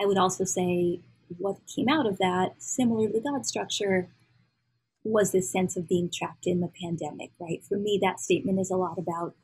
I 0.00 0.06
would 0.06 0.18
also 0.18 0.44
say 0.44 1.00
what 1.38 1.58
came 1.66 1.88
out 1.88 2.06
of 2.06 2.18
that, 2.18 2.54
similar 2.58 3.06
to 3.06 3.12
the 3.12 3.20
God 3.20 3.46
structure, 3.46 4.08
was 5.04 5.32
this 5.32 5.50
sense 5.50 5.76
of 5.76 5.88
being 5.88 6.10
trapped 6.12 6.46
in 6.46 6.60
the 6.60 6.70
pandemic, 6.82 7.30
right? 7.38 7.62
For 7.64 7.78
me, 7.78 7.98
that 8.02 8.20
statement 8.20 8.58
is 8.58 8.70
a 8.70 8.76
lot 8.76 8.98
about 8.98 9.34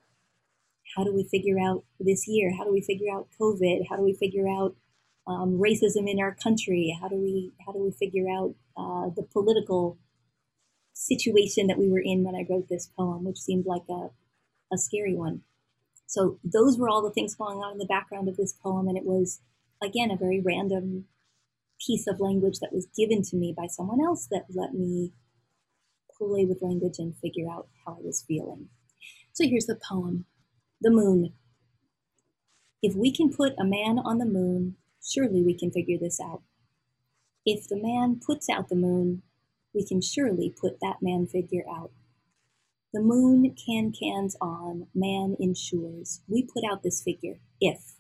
how 0.97 1.05
do 1.05 1.15
we 1.15 1.25
figure 1.25 1.59
out 1.61 1.85
this 2.01 2.27
year? 2.27 2.53
How 2.57 2.65
do 2.65 2.73
we 2.73 2.81
figure 2.81 3.13
out 3.13 3.29
COVID? 3.41 3.87
How 3.89 3.97
do 3.97 4.03
we 4.03 4.15
figure 4.15 4.49
out 4.49 4.75
um, 5.27 5.61
racism 5.61 6.09
in 6.09 6.19
our 6.21 6.35
country? 6.35 6.97
How 7.01 7.09
do 7.09 7.17
we 7.17 7.53
how 7.65 7.73
do 7.73 7.79
we 7.79 7.93
figure 7.93 8.29
out 8.31 8.55
uh, 8.77 9.11
the 9.15 9.27
political 9.33 9.99
situation 10.97 11.67
that 11.67 11.79
we 11.79 11.91
were 11.91 12.01
in 12.01 12.25
when 12.25 12.35
I 12.35 12.47
wrote 12.49 12.69
this 12.69 12.91
poem, 12.97 13.25
which 13.25 13.39
seemed 13.39 13.67
like 13.67 13.83
a, 13.91 14.09
a 14.73 14.79
scary 14.79 15.15
one. 15.15 15.43
So 16.07 16.39
those 16.43 16.79
were 16.79 16.89
all 16.89 17.03
the 17.03 17.13
things 17.13 17.35
going 17.35 17.59
on 17.59 17.73
in 17.73 17.79
the 17.79 17.87
background 17.87 18.29
of 18.29 18.37
this 18.37 18.55
poem, 18.55 18.89
and 18.89 18.97
it 18.97 19.05
was 19.05 19.41
again 19.83 20.11
a 20.11 20.17
very 20.17 20.41
random 20.41 21.05
piece 21.85 22.07
of 22.07 22.21
language 22.21 22.59
that 22.61 22.73
was 22.73 22.89
given 22.97 23.23
to 23.23 23.37
me 23.37 23.53
by 23.55 23.67
someone 23.67 24.01
else 24.01 24.27
that 24.31 24.47
let 24.55 24.73
me 24.73 25.13
play 26.17 26.47
with 26.47 26.63
language 26.63 26.95
and 26.99 27.19
figure 27.19 27.51
out 27.53 27.69
how 27.85 27.93
I 27.93 28.01
was 28.01 28.25
feeling. 28.27 28.69
So 29.35 29.45
here's 29.45 29.67
the 29.67 29.79
poem 29.91 30.25
The 30.79 30.91
Moon. 30.91 31.33
If 32.83 32.95
we 32.95 33.11
can 33.11 33.33
put 33.33 33.55
a 33.59 33.65
man 33.65 33.99
on 33.99 34.19
the 34.19 34.27
moon, 34.27 34.77
surely 35.03 35.43
we 35.43 35.59
can 35.59 35.71
figure 35.71 35.97
this 35.99 36.21
out. 36.21 36.43
If 37.47 37.67
the 37.67 37.81
man 37.83 38.21
puts 38.25 38.51
out 38.51 38.69
the 38.69 38.77
moon, 38.77 39.23
we 39.73 39.87
can 39.87 40.03
surely 40.03 40.55
put 40.61 40.81
that 40.81 40.97
man 41.01 41.27
figure 41.27 41.65
out. 41.71 41.93
The 42.93 43.01
moon 43.01 43.55
can 43.55 43.91
cans 43.91 44.37
on, 44.39 44.89
man 44.95 45.37
ensures. 45.41 46.21
We 46.29 46.43
put 46.43 46.63
out 46.71 46.83
this 46.83 47.03
figure, 47.03 47.39
if. 47.59 47.95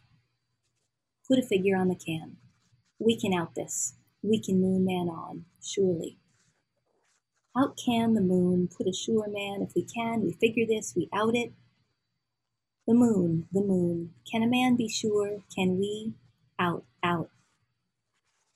Put 1.26 1.38
a 1.38 1.42
figure 1.42 1.78
on 1.78 1.88
the 1.88 1.96
can. 1.96 2.36
We 2.98 3.18
can 3.18 3.32
out 3.32 3.54
this. 3.54 3.94
We 4.22 4.38
can 4.38 4.60
moon 4.60 4.84
man 4.84 5.08
on, 5.08 5.46
surely. 5.62 6.18
Out 7.56 7.78
can 7.82 8.12
the 8.12 8.20
moon, 8.20 8.68
put 8.68 8.86
a 8.86 8.92
sure 8.92 9.28
man. 9.28 9.62
If 9.62 9.74
we 9.74 9.82
can, 9.82 10.20
we 10.20 10.32
figure 10.34 10.66
this, 10.66 10.92
we 10.94 11.08
out 11.14 11.34
it. 11.34 11.54
The 12.86 12.94
moon, 12.94 13.48
the 13.52 13.62
moon. 13.62 14.10
Can 14.30 14.44
a 14.44 14.46
man 14.46 14.76
be 14.76 14.88
sure? 14.88 15.42
Can 15.54 15.78
we? 15.78 16.14
Out, 16.58 16.84
out. 17.02 17.30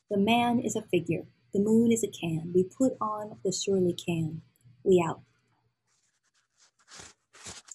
The 0.08 0.18
man 0.18 0.60
is 0.60 0.76
a 0.76 0.82
figure. 0.82 1.24
The 1.52 1.60
moon 1.60 1.90
is 1.90 2.04
a 2.04 2.08
can. 2.08 2.52
We 2.54 2.64
put 2.64 2.92
on 3.00 3.38
the 3.44 3.52
surely 3.52 3.92
can. 3.92 4.42
We 4.84 5.04
out. 5.06 5.22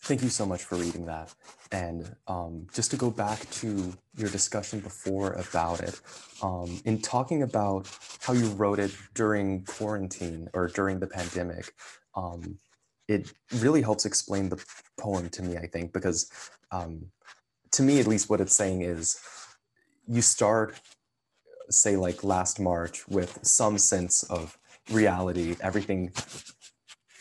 Thank 0.06 0.22
you 0.22 0.30
so 0.30 0.46
much 0.46 0.64
for 0.64 0.76
reading 0.76 1.08
that. 1.08 1.34
And 1.72 2.16
um, 2.28 2.68
just 2.74 2.92
to 2.92 2.98
go 2.98 3.10
back 3.10 3.50
to 3.50 3.92
your 4.16 4.30
discussion 4.30 4.80
before 4.80 5.34
about 5.34 5.82
it, 5.82 6.00
um, 6.42 6.80
in 6.86 7.02
talking 7.02 7.42
about 7.42 7.90
how 8.22 8.34
you 8.34 8.46
wrote 8.50 8.80
it 8.80 8.96
during 9.14 9.66
quarantine 9.66 10.48
or 10.54 10.68
during 10.68 11.00
the 11.00 11.08
pandemic, 11.08 11.74
um, 12.16 12.60
it 13.08 13.32
really 13.60 13.82
helps 13.82 14.06
explain 14.06 14.50
the 14.50 14.64
poem 14.98 15.30
to 15.30 15.42
me, 15.44 15.58
I 15.58 15.68
think, 15.68 15.94
because 15.94 16.30
um, 16.72 17.08
to 17.74 17.84
me, 17.84 18.00
at 18.00 18.08
least, 18.08 18.30
what 18.30 18.42
it's 18.42 18.56
saying 18.56 18.82
is 18.82 19.20
you 20.08 20.22
start, 20.22 20.80
say, 21.70 21.96
like 21.96 22.24
last 22.24 22.60
March 22.60 23.08
with 23.08 23.40
some 23.44 23.78
sense 23.78 24.24
of 24.24 24.58
reality, 24.92 25.56
everything 25.62 26.12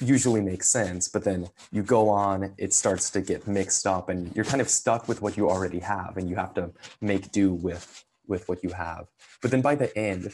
usually 0.01 0.41
makes 0.41 0.69
sense, 0.69 1.09
but 1.09 1.25
then 1.25 1.49
you 1.71 1.83
go 1.83 2.09
on, 2.09 2.55
it 2.59 2.73
starts 2.73 3.11
to 3.11 3.21
get 3.21 3.47
mixed 3.47 3.87
up 3.87 4.09
and 4.09 4.35
you're 4.35 4.45
kind 4.45 4.61
of 4.61 4.69
stuck 4.69 5.09
with 5.09 5.23
what 5.23 5.37
you 5.37 5.49
already 5.49 5.79
have 5.79 6.17
and 6.17 6.29
you 6.29 6.37
have 6.37 6.55
to 6.55 6.71
make 7.01 7.31
do 7.31 7.53
with 7.53 8.05
with 8.27 8.49
what 8.49 8.63
you 8.65 8.71
have. 8.71 9.07
But 9.43 9.51
then 9.51 9.61
by 9.61 9.75
the 9.75 9.97
end, 9.99 10.33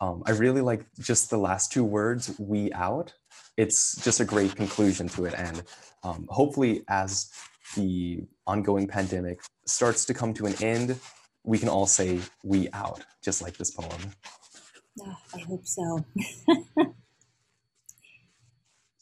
um, 0.00 0.22
I 0.26 0.32
really 0.32 0.60
like 0.60 0.84
just 0.98 1.30
the 1.30 1.38
last 1.38 1.72
two 1.72 1.84
words, 1.84 2.34
we 2.38 2.72
out. 2.72 3.14
It's 3.58 4.02
just 4.02 4.20
a 4.20 4.24
great 4.24 4.56
conclusion 4.56 5.08
to 5.10 5.26
it. 5.26 5.34
And 5.36 5.62
um, 6.02 6.26
hopefully 6.30 6.84
as 6.88 7.30
the 7.76 8.24
ongoing 8.46 8.86
pandemic 8.86 9.40
starts 9.66 10.06
to 10.06 10.14
come 10.14 10.32
to 10.34 10.46
an 10.46 10.54
end, 10.62 10.98
we 11.44 11.58
can 11.58 11.68
all 11.68 11.86
say 11.86 12.20
we 12.42 12.70
out, 12.72 13.04
just 13.22 13.42
like 13.42 13.58
this 13.58 13.70
poem. 13.70 14.00
Oh, 15.02 15.16
I 15.34 15.38
hope 15.40 15.66
so. 15.66 16.04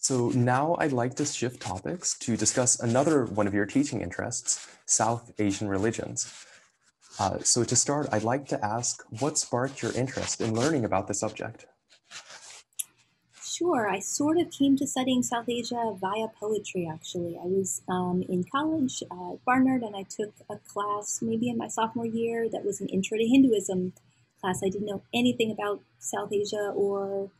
So 0.06 0.28
now 0.28 0.76
I'd 0.78 0.92
like 0.92 1.16
to 1.16 1.26
shift 1.26 1.60
topics 1.60 2.16
to 2.20 2.36
discuss 2.36 2.78
another 2.78 3.24
one 3.24 3.48
of 3.48 3.54
your 3.54 3.66
teaching 3.66 4.02
interests, 4.02 4.64
South 4.86 5.32
Asian 5.40 5.66
religions. 5.66 6.32
Uh, 7.18 7.40
so 7.40 7.64
to 7.64 7.74
start, 7.74 8.06
I'd 8.12 8.22
like 8.22 8.46
to 8.50 8.64
ask 8.64 9.02
what 9.18 9.36
sparked 9.36 9.82
your 9.82 9.90
interest 9.94 10.40
in 10.40 10.54
learning 10.54 10.84
about 10.84 11.08
the 11.08 11.14
subject? 11.14 11.66
Sure, 13.56 13.88
I 13.88 14.00
sort 14.00 14.36
of 14.36 14.50
came 14.50 14.76
to 14.76 14.86
studying 14.86 15.22
South 15.22 15.48
Asia 15.48 15.96
via 15.98 16.28
poetry, 16.38 16.86
actually. 16.92 17.38
I 17.42 17.46
was 17.46 17.80
um, 17.88 18.22
in 18.28 18.44
college 18.44 19.02
at 19.10 19.42
Barnard 19.46 19.80
and 19.80 19.96
I 19.96 20.02
took 20.02 20.34
a 20.50 20.58
class 20.58 21.22
maybe 21.22 21.48
in 21.48 21.56
my 21.56 21.68
sophomore 21.68 22.04
year 22.04 22.50
that 22.50 22.66
was 22.66 22.82
an 22.82 22.88
intro 22.88 23.16
to 23.16 23.26
Hinduism 23.26 23.94
class. 24.42 24.60
I 24.62 24.68
didn't 24.68 24.88
know 24.88 25.00
anything 25.14 25.50
about 25.50 25.80
South 25.98 26.34
Asia 26.34 26.70
or 26.74 27.30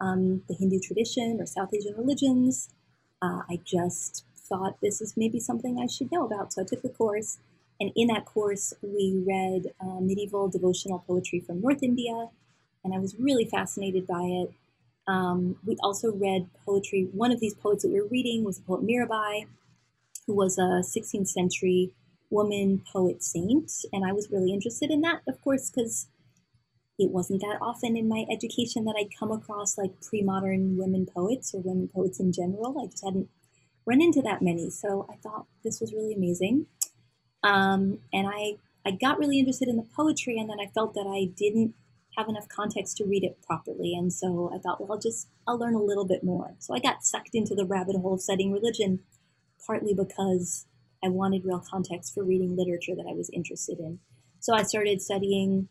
um, 0.00 0.44
the 0.48 0.54
Hindu 0.54 0.80
tradition 0.80 1.36
or 1.40 1.44
South 1.44 1.74
Asian 1.74 1.94
religions. 1.94 2.70
Uh, 3.20 3.42
I 3.50 3.60
just 3.62 4.24
thought 4.48 4.80
this 4.80 5.02
is 5.02 5.12
maybe 5.14 5.40
something 5.40 5.78
I 5.78 5.88
should 5.88 6.10
know 6.10 6.24
about. 6.24 6.54
So 6.54 6.62
I 6.62 6.64
took 6.64 6.80
the 6.80 6.88
course. 6.88 7.36
And 7.78 7.92
in 7.94 8.06
that 8.06 8.24
course, 8.24 8.72
we 8.80 9.22
read 9.26 9.74
uh, 9.78 10.00
medieval 10.00 10.48
devotional 10.48 11.04
poetry 11.06 11.40
from 11.40 11.60
North 11.60 11.82
India. 11.82 12.30
And 12.82 12.94
I 12.94 12.98
was 12.98 13.14
really 13.18 13.44
fascinated 13.44 14.06
by 14.06 14.22
it. 14.22 14.54
Um, 15.08 15.56
we 15.64 15.76
also 15.82 16.12
read 16.12 16.48
poetry. 16.64 17.08
One 17.12 17.32
of 17.32 17.40
these 17.40 17.54
poets 17.54 17.82
that 17.82 17.90
we 17.90 18.00
were 18.00 18.08
reading 18.08 18.44
was 18.44 18.58
the 18.58 18.64
poet 18.64 18.82
Mirabai, 18.86 19.46
who 20.26 20.34
was 20.34 20.58
a 20.58 20.82
16th 20.82 21.28
century 21.28 21.92
woman 22.30 22.82
poet 22.92 23.22
saint. 23.22 23.70
And 23.92 24.04
I 24.04 24.12
was 24.12 24.30
really 24.30 24.52
interested 24.52 24.90
in 24.90 25.00
that, 25.02 25.22
of 25.28 25.40
course, 25.40 25.70
because 25.70 26.08
it 26.98 27.10
wasn't 27.10 27.42
that 27.42 27.58
often 27.60 27.96
in 27.96 28.08
my 28.08 28.24
education 28.30 28.84
that 28.84 28.96
I'd 28.98 29.16
come 29.18 29.30
across 29.30 29.76
like 29.78 30.00
pre-modern 30.00 30.76
women 30.76 31.06
poets 31.06 31.54
or 31.54 31.60
women 31.60 31.88
poets 31.94 32.18
in 32.18 32.32
general. 32.32 32.80
I 32.82 32.86
just 32.86 33.04
hadn't 33.04 33.28
run 33.84 34.02
into 34.02 34.22
that 34.22 34.42
many. 34.42 34.70
So 34.70 35.06
I 35.10 35.16
thought 35.16 35.46
this 35.62 35.80
was 35.80 35.92
really 35.92 36.14
amazing. 36.14 36.66
Um, 37.42 37.98
and 38.12 38.26
I, 38.26 38.56
I 38.84 38.92
got 38.92 39.18
really 39.18 39.38
interested 39.38 39.68
in 39.68 39.76
the 39.76 39.86
poetry 39.94 40.38
and 40.38 40.50
then 40.50 40.58
I 40.60 40.66
felt 40.72 40.94
that 40.94 41.06
I 41.06 41.30
didn't 41.36 41.74
have 42.16 42.28
enough 42.28 42.48
context 42.48 42.96
to 42.96 43.04
read 43.04 43.24
it 43.24 43.42
properly. 43.46 43.94
And 43.94 44.12
so 44.12 44.50
I 44.54 44.58
thought, 44.58 44.80
well, 44.80 44.92
I'll 44.92 44.98
just, 44.98 45.28
I'll 45.46 45.58
learn 45.58 45.74
a 45.74 45.82
little 45.82 46.06
bit 46.06 46.24
more. 46.24 46.54
So 46.58 46.74
I 46.74 46.78
got 46.78 47.04
sucked 47.04 47.34
into 47.34 47.54
the 47.54 47.66
rabbit 47.66 47.96
hole 47.96 48.14
of 48.14 48.20
studying 48.20 48.52
religion, 48.52 49.00
partly 49.66 49.94
because 49.94 50.66
I 51.04 51.08
wanted 51.08 51.44
real 51.44 51.62
context 51.70 52.14
for 52.14 52.24
reading 52.24 52.56
literature 52.56 52.94
that 52.96 53.06
I 53.08 53.14
was 53.14 53.30
interested 53.32 53.78
in. 53.78 53.98
So 54.40 54.54
I 54.54 54.62
started 54.62 55.02
studying 55.02 55.68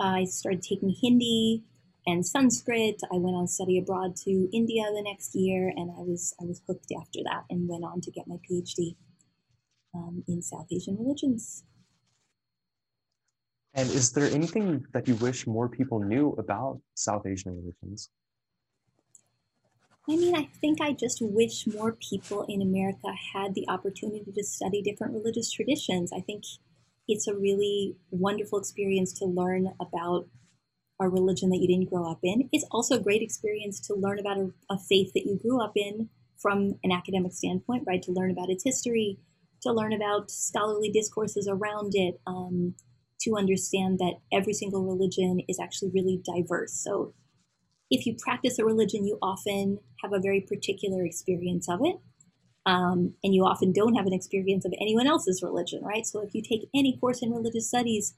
I 0.00 0.24
started 0.24 0.62
taking 0.62 0.94
Hindi 1.00 1.64
and 2.06 2.26
Sanskrit. 2.26 3.00
I 3.12 3.16
went 3.16 3.36
on 3.36 3.46
study 3.46 3.78
abroad 3.78 4.16
to 4.24 4.48
India 4.52 4.82
the 4.92 5.02
next 5.02 5.34
year, 5.34 5.68
and 5.68 5.90
I 5.90 6.02
was 6.02 6.34
I 6.40 6.44
was 6.44 6.60
hooked 6.66 6.92
after 6.98 7.20
that, 7.24 7.44
and 7.50 7.68
went 7.68 7.84
on 7.84 8.00
to 8.02 8.10
get 8.10 8.26
my 8.26 8.36
PhD 8.36 8.96
um, 9.94 10.24
in 10.26 10.42
South 10.42 10.66
Asian 10.72 10.96
religions. 10.98 11.64
And 13.74 13.88
is 13.90 14.12
there 14.12 14.26
anything 14.26 14.84
that 14.92 15.08
you 15.08 15.14
wish 15.16 15.46
more 15.46 15.68
people 15.68 16.00
knew 16.00 16.34
about 16.38 16.80
South 16.94 17.26
Asian 17.26 17.56
religions? 17.56 18.10
I 20.08 20.16
mean, 20.16 20.34
I 20.34 20.48
think 20.60 20.80
I 20.80 20.92
just 20.92 21.22
wish 21.22 21.66
more 21.66 21.92
people 21.92 22.44
in 22.48 22.60
America 22.60 23.08
had 23.32 23.54
the 23.54 23.68
opportunity 23.68 24.32
to 24.32 24.44
study 24.44 24.82
different 24.82 25.14
religious 25.14 25.50
traditions. 25.50 26.12
I 26.12 26.20
think 26.20 26.44
it's 27.08 27.28
a 27.28 27.34
really 27.34 27.96
wonderful 28.10 28.58
experience 28.58 29.12
to 29.20 29.26
learn 29.26 29.72
about 29.80 30.26
a 31.00 31.08
religion 31.08 31.50
that 31.50 31.58
you 31.58 31.68
didn't 31.68 31.90
grow 31.90 32.10
up 32.10 32.20
in. 32.22 32.48
It's 32.52 32.66
also 32.70 32.96
a 32.96 33.00
great 33.00 33.22
experience 33.22 33.80
to 33.86 33.94
learn 33.94 34.18
about 34.18 34.38
a, 34.38 34.50
a, 34.70 34.78
faith 34.78 35.12
that 35.14 35.26
you 35.26 35.36
grew 35.36 35.60
up 35.60 35.72
in 35.76 36.08
from 36.38 36.78
an 36.84 36.92
academic 36.92 37.32
standpoint, 37.32 37.84
right? 37.86 38.02
To 38.02 38.12
learn 38.12 38.30
about 38.30 38.50
its 38.50 38.64
history, 38.64 39.18
to 39.62 39.72
learn 39.72 39.92
about 39.92 40.30
scholarly 40.30 40.90
discourses 40.90 41.48
around 41.48 41.92
it, 41.94 42.20
um, 42.26 42.74
to 43.22 43.36
understand 43.36 43.98
that 43.98 44.14
every 44.32 44.52
single 44.52 44.84
religion 44.84 45.40
is 45.48 45.58
actually 45.60 45.90
really 45.94 46.22
diverse. 46.24 46.72
So 46.72 47.14
if 47.90 48.06
you 48.06 48.16
practice 48.18 48.58
a 48.58 48.64
religion, 48.64 49.04
you 49.04 49.18
often 49.22 49.78
have 50.02 50.12
a 50.12 50.20
very 50.20 50.40
particular 50.40 51.04
experience 51.04 51.68
of 51.68 51.80
it. 51.82 51.96
Um, 52.64 53.14
and 53.24 53.34
you 53.34 53.44
often 53.44 53.72
don't 53.72 53.96
have 53.96 54.06
an 54.06 54.12
experience 54.12 54.64
of 54.64 54.72
anyone 54.80 55.06
else's 55.06 55.42
religion, 55.42 55.82
right? 55.82 56.06
So 56.06 56.22
if 56.22 56.32
you 56.32 56.42
take 56.42 56.68
any 56.74 56.96
course 56.98 57.20
in 57.20 57.32
religious 57.32 57.68
studies, 57.68 58.14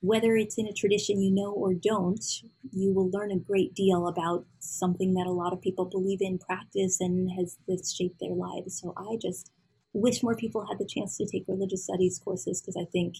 whether 0.00 0.36
it's 0.36 0.58
in 0.58 0.66
a 0.68 0.72
tradition 0.72 1.20
you 1.20 1.32
know 1.32 1.50
or 1.50 1.74
don't, 1.74 2.24
you 2.70 2.94
will 2.94 3.10
learn 3.10 3.32
a 3.32 3.38
great 3.38 3.74
deal 3.74 4.06
about 4.06 4.46
something 4.60 5.14
that 5.14 5.26
a 5.26 5.32
lot 5.32 5.52
of 5.52 5.60
people 5.60 5.86
believe 5.86 6.20
in, 6.20 6.38
practice, 6.38 7.00
and 7.00 7.30
has 7.32 7.58
shaped 7.96 8.20
their 8.20 8.34
lives. 8.34 8.80
So 8.80 8.94
I 8.96 9.16
just 9.20 9.50
wish 9.92 10.22
more 10.22 10.36
people 10.36 10.66
had 10.66 10.78
the 10.78 10.86
chance 10.86 11.16
to 11.16 11.26
take 11.26 11.44
religious 11.48 11.84
studies 11.84 12.20
courses 12.22 12.60
because 12.60 12.76
I 12.80 12.86
think 12.90 13.16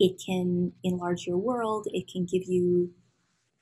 it 0.00 0.20
can 0.24 0.72
enlarge 0.82 1.26
your 1.26 1.38
world. 1.38 1.86
It 1.92 2.08
can 2.12 2.26
give 2.26 2.42
you 2.46 2.90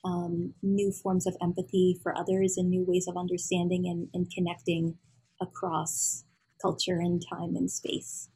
um, 0.04 0.54
new 0.62 0.90
forms 0.90 1.26
of 1.26 1.36
empathy 1.42 1.98
for 2.02 2.16
others 2.16 2.56
and 2.56 2.68
new 2.70 2.84
ways 2.86 3.06
of 3.08 3.16
understanding 3.16 3.86
and, 3.86 4.08
and 4.14 4.30
connecting 4.34 4.96
across 5.40 6.24
culture 6.60 6.98
and 6.98 7.22
time 7.28 7.56
and 7.56 7.70
space. 7.70 8.28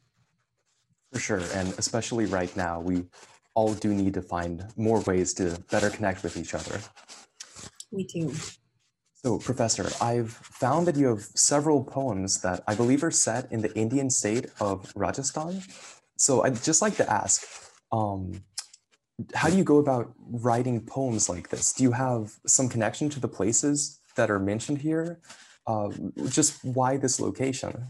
For 1.11 1.19
sure. 1.19 1.41
And 1.53 1.73
especially 1.77 2.25
right 2.25 2.55
now, 2.55 2.79
we 2.79 3.05
all 3.55 3.73
do 3.73 3.93
need 3.93 4.13
to 4.13 4.21
find 4.21 4.65
more 4.75 5.01
ways 5.01 5.33
to 5.35 5.57
better 5.71 5.89
connect 5.89 6.23
with 6.23 6.37
each 6.37 6.53
other. 6.53 6.79
We 7.91 8.03
do. 8.05 8.33
So, 9.15 9.39
Professor, 9.39 9.89
I've 9.99 10.31
found 10.31 10.87
that 10.87 10.95
you 10.95 11.07
have 11.07 11.21
several 11.21 11.83
poems 11.83 12.41
that 12.41 12.63
I 12.67 12.75
believe 12.75 13.03
are 13.03 13.11
set 13.11 13.51
in 13.51 13.61
the 13.61 13.73
Indian 13.75 14.09
state 14.09 14.45
of 14.59 14.91
Rajasthan. 14.95 15.63
So, 16.17 16.43
I'd 16.43 16.61
just 16.61 16.81
like 16.81 16.97
to 16.97 17.11
ask 17.11 17.66
um, 17.91 18.43
how 19.35 19.49
do 19.49 19.57
you 19.57 19.63
go 19.63 19.77
about 19.77 20.13
writing 20.29 20.81
poems 20.85 21.29
like 21.29 21.49
this? 21.49 21.73
Do 21.73 21.83
you 21.83 21.91
have 21.93 22.33
some 22.45 22.69
connection 22.69 23.09
to 23.09 23.19
the 23.19 23.27
places 23.27 23.99
that 24.15 24.29
are 24.31 24.39
mentioned 24.39 24.79
here? 24.79 25.19
uh, 25.67 25.89
just 26.29 26.63
why 26.63 26.97
this 26.97 27.19
location? 27.19 27.87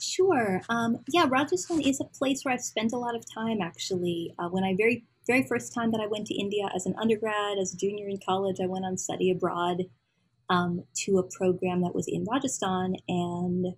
Sure. 0.00 0.60
Um, 0.68 0.98
yeah, 1.08 1.26
Rajasthan 1.28 1.80
is 1.80 2.00
a 2.00 2.04
place 2.04 2.42
where 2.44 2.54
I've 2.54 2.60
spent 2.60 2.92
a 2.92 2.98
lot 2.98 3.14
of 3.14 3.24
time 3.32 3.60
actually. 3.62 4.34
Uh, 4.38 4.48
when 4.48 4.64
I 4.64 4.74
very 4.76 5.06
very 5.26 5.44
first 5.44 5.74
time 5.74 5.90
that 5.92 6.00
I 6.00 6.06
went 6.06 6.26
to 6.28 6.34
India 6.34 6.68
as 6.74 6.86
an 6.86 6.94
undergrad, 7.00 7.58
as 7.58 7.74
a 7.74 7.76
junior 7.76 8.08
in 8.08 8.18
college, 8.24 8.58
I 8.62 8.66
went 8.66 8.84
on 8.84 8.96
study 8.98 9.30
abroad. 9.30 9.84
um, 10.48 10.84
to 10.94 11.18
a 11.18 11.22
program 11.22 11.82
that 11.82 11.94
was 11.94 12.06
in 12.08 12.24
Rajasthan. 12.30 12.96
And 13.08 13.74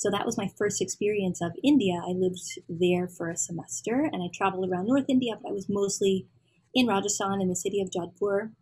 so 0.00 0.10
that 0.10 0.24
was 0.24 0.38
my 0.38 0.48
first 0.56 0.80
experience 0.80 1.42
of 1.42 1.52
India. 1.62 2.00
I 2.02 2.12
lived 2.12 2.40
there 2.70 3.06
for 3.06 3.28
a 3.28 3.36
semester 3.36 4.08
and 4.10 4.22
I 4.22 4.30
traveled 4.32 4.66
around 4.66 4.86
North 4.86 5.04
India, 5.10 5.34
but 5.36 5.50
I 5.50 5.52
was 5.52 5.68
mostly 5.68 6.26
in 6.72 6.86
Rajasthan 6.86 7.42
in 7.42 7.50
the 7.50 7.54
city 7.54 7.82
of 7.82 7.90
Jodhpur. 7.90 8.52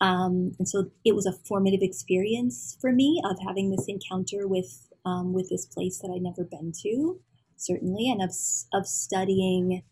Um, 0.00 0.56
and 0.58 0.68
so 0.68 0.90
it 1.04 1.14
was 1.14 1.24
a 1.24 1.38
formative 1.46 1.82
experience 1.82 2.76
for 2.80 2.90
me 2.90 3.22
of 3.24 3.36
having 3.46 3.70
this 3.70 3.86
encounter 3.86 4.48
with 4.48 4.88
um, 5.04 5.32
with 5.32 5.48
this 5.50 5.66
place 5.66 6.00
that 6.00 6.10
I'd 6.12 6.22
never 6.22 6.42
been 6.42 6.72
to, 6.82 7.20
certainly, 7.56 8.10
and 8.10 8.20
of 8.20 8.34
of 8.74 8.88
studying, 8.88 9.84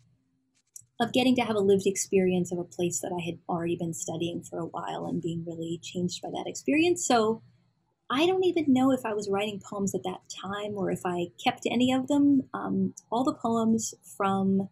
of 0.98 1.12
getting 1.12 1.36
to 1.36 1.42
have 1.42 1.54
a 1.54 1.60
lived 1.60 1.86
experience 1.86 2.50
of 2.50 2.58
a 2.58 2.64
place 2.64 2.98
that 2.98 3.16
I 3.16 3.24
had 3.24 3.38
already 3.48 3.76
been 3.76 3.94
studying 3.94 4.42
for 4.42 4.58
a 4.58 4.66
while 4.66 5.06
and 5.06 5.22
being 5.22 5.44
really 5.46 5.78
changed 5.80 6.20
by 6.20 6.30
that 6.30 6.48
experience. 6.48 7.06
So 7.06 7.42
I 8.10 8.26
don't 8.26 8.44
even 8.44 8.66
know 8.68 8.92
if 8.92 9.04
I 9.04 9.14
was 9.14 9.30
writing 9.30 9.60
poems 9.64 9.94
at 9.94 10.02
that 10.04 10.20
time 10.28 10.74
or 10.76 10.90
if 10.90 11.00
I 11.04 11.28
kept 11.42 11.62
any 11.70 11.92
of 11.92 12.06
them. 12.08 12.42
Um, 12.52 12.94
all 13.10 13.24
the 13.24 13.34
poems 13.34 13.94
from 14.16 14.68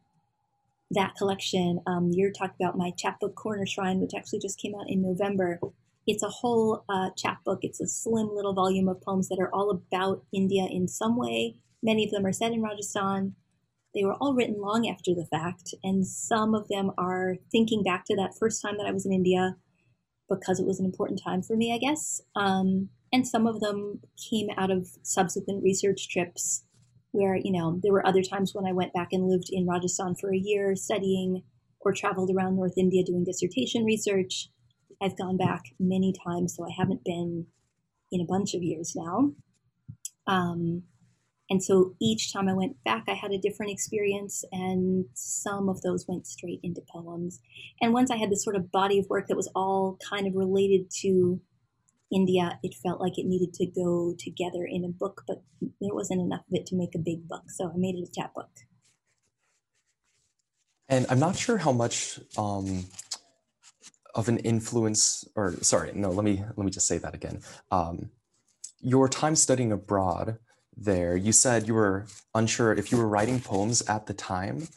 that 0.91 1.15
collection. 1.17 1.81
Um, 1.87 2.11
you're 2.13 2.33
talking 2.33 2.57
about 2.61 2.77
my 2.77 2.91
chapbook 2.97 3.35
Corner 3.35 3.67
Shrine, 3.67 4.01
which 4.01 4.13
actually 4.17 4.41
just 4.41 4.61
came 4.61 4.75
out 4.75 4.89
in 4.89 5.03
November. 5.03 5.59
It's 6.07 6.23
a 6.23 6.29
whole 6.29 6.85
uh, 6.89 7.11
chapbook. 7.17 7.61
It's 7.63 7.81
a 7.81 7.87
slim 7.87 8.31
little 8.35 8.53
volume 8.53 8.89
of 8.89 9.01
poems 9.01 9.29
that 9.29 9.39
are 9.41 9.53
all 9.55 9.71
about 9.71 10.25
India 10.33 10.67
in 10.71 10.89
some 10.89 11.17
way. 11.17 11.57
Many 11.83 12.05
of 12.05 12.11
them 12.11 12.27
are 12.27 12.33
set 12.33 12.53
in 12.53 12.63
Rajasthan. 12.63 13.35
They 13.95 14.05
were 14.05 14.15
all 14.15 14.35
written 14.35 14.61
long 14.61 14.89
after 14.89 15.15
the 15.15 15.27
fact, 15.27 15.75
and 15.83 16.07
some 16.07 16.55
of 16.55 16.69
them 16.69 16.93
are 16.97 17.37
thinking 17.51 17.83
back 17.83 18.05
to 18.07 18.17
that 18.17 18.35
first 18.39 18.63
time 18.63 18.79
that 18.79 18.87
I 18.87 18.93
was 18.93 19.05
in 19.05 19.13
India 19.13 19.57
because 20.31 20.59
it 20.59 20.67
was 20.67 20.81
an 20.81 20.87
important 20.87 21.21
time 21.23 21.43
for 21.43 21.57
me, 21.57 21.75
I 21.75 21.79
guess. 21.79 22.23
Um, 22.35 22.89
and 23.13 23.27
some 23.27 23.47
of 23.47 23.61
them 23.61 24.01
came 24.31 24.49
out 24.57 24.71
of 24.71 24.89
subsequent 25.03 25.63
research 25.63 26.09
trips 26.09 26.65
where 27.13 27.37
you 27.37 27.53
know 27.53 27.79
there 27.83 27.93
were 27.93 28.07
other 28.07 28.23
times 28.23 28.53
when 28.55 28.67
I 28.67 28.73
went 28.73 28.93
back 28.93 29.09
and 29.13 29.29
lived 29.29 29.49
in 29.51 29.67
Rajasthan 29.67 30.15
for 30.15 30.33
a 30.33 30.39
year 30.39 30.75
studying 30.75 31.43
or 31.81 31.93
traveled 31.93 32.31
around 32.31 32.57
North 32.57 32.75
India 32.77 33.05
doing 33.05 33.25
dissertation 33.25 33.85
research. 33.85 34.49
I've 35.01 35.19
gone 35.19 35.37
back 35.37 35.63
many 35.81 36.15
times, 36.25 36.55
so 36.57 36.65
I 36.65 36.71
haven't 36.77 37.05
been 37.05 37.47
in 38.13 38.21
a 38.21 38.27
bunch 38.27 38.55
of 38.55 38.63
years 38.63 38.95
now. 38.95 39.33
Um, 40.27 40.85
and 41.51 41.63
so 41.63 41.95
each 42.01 42.33
time 42.33 42.49
I 42.49 42.55
went 42.55 42.83
back, 42.85 43.05
I 43.09 43.15
had 43.15 43.33
a 43.33 43.39
different 43.39 43.73
experience, 43.73 44.45
and 44.53 45.07
some 45.15 45.69
of 45.69 45.83
those 45.83 46.07
went 46.09 46.27
straight 46.27 46.61
into 46.63 46.83
poems. 46.91 47.41
And 47.81 47.93
once 47.93 48.11
I 48.11 48.17
had 48.17 48.31
this 48.31 48.45
sort 48.45 48.57
of 48.57 48.71
body 48.71 48.99
of 48.99 49.09
work 49.11 49.27
that 49.27 49.37
was 49.37 49.51
all 49.55 49.99
kind 50.09 50.27
of 50.27 50.35
related 50.35 50.91
to 51.01 51.41
India, 52.13 52.59
it 52.63 52.75
felt 52.83 53.01
like 53.01 53.19
it 53.19 53.27
needed 53.27 53.55
to 53.55 53.67
go 53.67 54.15
together 54.19 54.65
in 54.69 54.85
a 54.85 54.89
book, 54.89 55.23
but 55.27 55.43
there 55.81 55.95
wasn't 55.95 56.21
enough 56.21 56.41
of 56.41 56.55
it 56.55 56.67
to 56.67 56.77
make 56.77 56.95
a 56.95 56.99
big 56.99 57.29
book. 57.29 57.45
So 57.49 57.71
I 57.71 57.77
made 57.77 57.97
it 57.97 58.09
a 58.09 58.13
chapbook. 58.13 58.51
And 60.89 61.07
I'm 61.09 61.19
not 61.19 61.37
sure 61.37 61.59
how 61.59 61.73
much 61.73 62.21
um, 62.37 62.85
of 64.15 64.29
an 64.29 64.39
influence, 64.39 65.25
or 65.35 65.55
sorry, 65.63 65.93
no, 65.95 66.11
let 66.11 66.25
me 66.25 66.45
let 66.57 66.65
me 66.65 66.71
just 66.71 66.87
say 66.87 66.99
that 66.99 67.15
again. 67.15 67.41
Um, 67.71 68.11
your 68.81 69.09
time 69.09 69.37
studying 69.37 69.73
abroad 69.73 70.39
there, 70.77 71.17
you 71.17 71.33
said 71.33 71.67
you 71.67 71.75
were 71.75 72.07
unsure 72.35 72.73
if 72.73 72.93
you 72.93 72.99
were 72.99 73.09
writing 73.09 73.41
poems 73.41 73.81
at 73.89 74.07
the 74.07 74.15
time, 74.15 74.69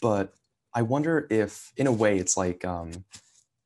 but 0.00 0.34
I 0.74 0.82
wonder 0.82 1.26
if, 1.28 1.72
in 1.76 1.86
a 1.86 1.92
way, 1.92 2.18
it's 2.18 2.36
like 2.36 2.64
um, 2.64 3.04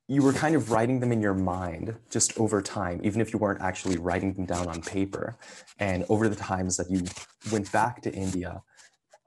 you 0.09 0.23
were 0.23 0.33
kind 0.33 0.55
of 0.55 0.71
writing 0.71 1.01
them 1.01 1.11
in 1.11 1.21
your 1.21 1.35
mind 1.35 1.97
just 2.11 2.39
over 2.39 2.63
time, 2.63 3.01
even 3.03 3.21
if 3.21 3.33
you 3.33 3.39
weren't 3.39 3.61
actually 3.61 3.97
writing 3.97 4.35
them 4.35 4.47
down 4.47 4.69
on 4.69 4.81
paper. 4.81 5.37
And 5.79 6.05
over 6.09 6.29
the 6.29 6.37
times 6.37 6.77
that 6.77 6.91
you 6.91 7.03
went 7.51 7.73
back 7.73 8.03
to 8.03 8.13
India, 8.13 8.63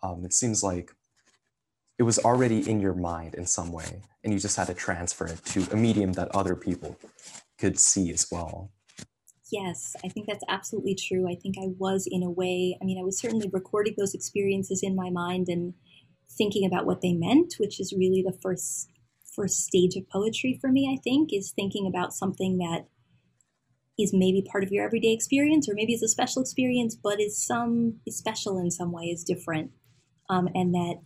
um, 0.01 0.23
it 0.23 0.33
seems 0.33 0.63
like 0.63 0.91
it 1.97 2.03
was 2.03 2.17
already 2.19 2.69
in 2.69 2.79
your 2.79 2.93
mind 2.93 3.35
in 3.35 3.45
some 3.45 3.73
way, 3.73 4.01
and 4.23 4.33
you 4.33 4.39
just 4.39 4.55
had 4.55 4.67
to 4.67 4.73
transfer 4.73 5.27
it 5.27 5.43
to 5.45 5.67
a 5.73 5.75
medium 5.75 6.13
that 6.13 6.33
other 6.33 6.55
people 6.55 6.97
could 7.57 7.77
see 7.77 8.09
as 8.11 8.27
well. 8.31 8.71
Yes, 9.51 9.97
I 10.05 10.07
think 10.07 10.27
that's 10.27 10.43
absolutely 10.47 10.95
true. 10.95 11.29
I 11.29 11.35
think 11.35 11.55
I 11.57 11.67
was, 11.77 12.07
in 12.09 12.23
a 12.23 12.29
way, 12.29 12.77
I 12.81 12.85
mean, 12.85 12.97
I 12.97 13.03
was 13.03 13.19
certainly 13.19 13.49
recording 13.51 13.95
those 13.97 14.13
experiences 14.13 14.81
in 14.81 14.95
my 14.95 15.09
mind 15.09 15.49
and 15.49 15.73
thinking 16.29 16.65
about 16.65 16.85
what 16.85 17.01
they 17.01 17.13
meant, 17.13 17.55
which 17.57 17.81
is 17.81 17.91
really 17.91 18.23
the 18.25 18.37
first 18.41 18.87
first 19.35 19.65
stage 19.65 19.95
of 19.95 20.09
poetry 20.09 20.57
for 20.59 20.71
me, 20.71 20.89
I 20.91 20.99
think, 21.01 21.31
is 21.31 21.51
thinking 21.51 21.87
about 21.87 22.13
something 22.13 22.57
that 22.57 22.85
is 23.97 24.13
maybe 24.13 24.41
part 24.49 24.63
of 24.63 24.71
your 24.71 24.85
everyday 24.85 25.11
experience 25.11 25.67
or 25.67 25.73
maybe 25.73 25.93
is 25.93 26.03
a 26.03 26.07
special 26.07 26.41
experience, 26.41 26.95
but 26.95 27.19
is 27.19 27.45
some 27.45 27.99
is 28.05 28.17
special 28.17 28.57
in 28.57 28.71
some 28.71 28.91
way, 28.91 29.05
is 29.05 29.23
different, 29.23 29.71
um, 30.29 30.47
and 30.55 30.73
that 30.73 31.01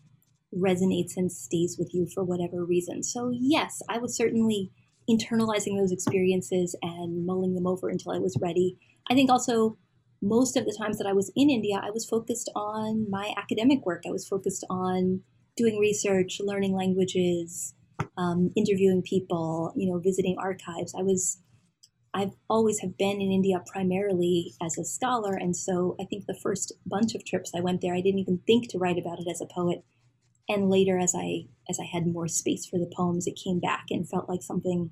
resonates 0.55 1.17
and 1.17 1.31
stays 1.31 1.77
with 1.79 1.93
you 1.93 2.07
for 2.13 2.23
whatever 2.23 2.63
reason. 2.63 3.01
So 3.03 3.31
yes, 3.33 3.81
I 3.89 3.97
was 3.97 4.15
certainly 4.15 4.71
internalizing 5.09 5.77
those 5.77 5.91
experiences 5.91 6.75
and 6.81 7.25
mulling 7.25 7.55
them 7.55 7.67
over 7.67 7.89
until 7.89 8.12
I 8.12 8.19
was 8.19 8.38
ready. 8.39 8.77
I 9.09 9.15
think 9.15 9.29
also 9.29 9.77
most 10.21 10.55
of 10.55 10.65
the 10.65 10.75
times 10.77 10.97
that 10.97 11.07
I 11.07 11.13
was 11.13 11.31
in 11.36 11.49
India, 11.49 11.81
I 11.83 11.91
was 11.91 12.05
focused 12.05 12.49
on 12.55 13.09
my 13.09 13.33
academic 13.38 13.86
work. 13.86 14.03
I 14.07 14.12
was 14.12 14.27
focused 14.27 14.63
on 14.69 15.21
doing 15.57 15.77
research, 15.79 16.39
learning 16.41 16.73
languages, 16.73 17.73
um, 18.17 18.51
interviewing 18.56 19.01
people, 19.01 19.73
you 19.75 19.89
know, 19.89 19.99
visiting 19.99 20.38
archives. 20.39 20.93
I 20.97 21.01
was, 21.01 21.39
I've 22.13 22.34
always 22.49 22.79
have 22.79 22.97
been 22.97 23.21
in 23.21 23.32
India 23.32 23.62
primarily 23.65 24.53
as 24.62 24.77
a 24.77 24.86
scholar, 24.86 25.34
and 25.34 25.56
so 25.56 25.95
I 25.99 26.06
think 26.06 26.25
the 26.25 26.39
first 26.41 26.73
bunch 26.86 27.15
of 27.15 27.25
trips 27.25 27.51
I 27.56 27.62
went 27.62 27.82
there, 27.82 27.95
I 27.95 28.01
didn't 28.01 28.19
even 28.19 28.39
think 28.45 28.69
to 28.69 28.77
write 28.77 28.97
about 28.97 29.19
it 29.19 29.27
as 29.29 29.41
a 29.41 29.53
poet. 29.53 29.84
And 30.49 30.69
later, 30.69 30.99
as 30.99 31.15
I 31.15 31.47
as 31.69 31.79
I 31.79 31.86
had 31.86 32.06
more 32.06 32.27
space 32.27 32.65
for 32.65 32.77
the 32.77 32.91
poems, 32.95 33.27
it 33.27 33.39
came 33.41 33.60
back 33.60 33.86
and 33.89 34.08
felt 34.08 34.27
like 34.27 34.43
something 34.43 34.91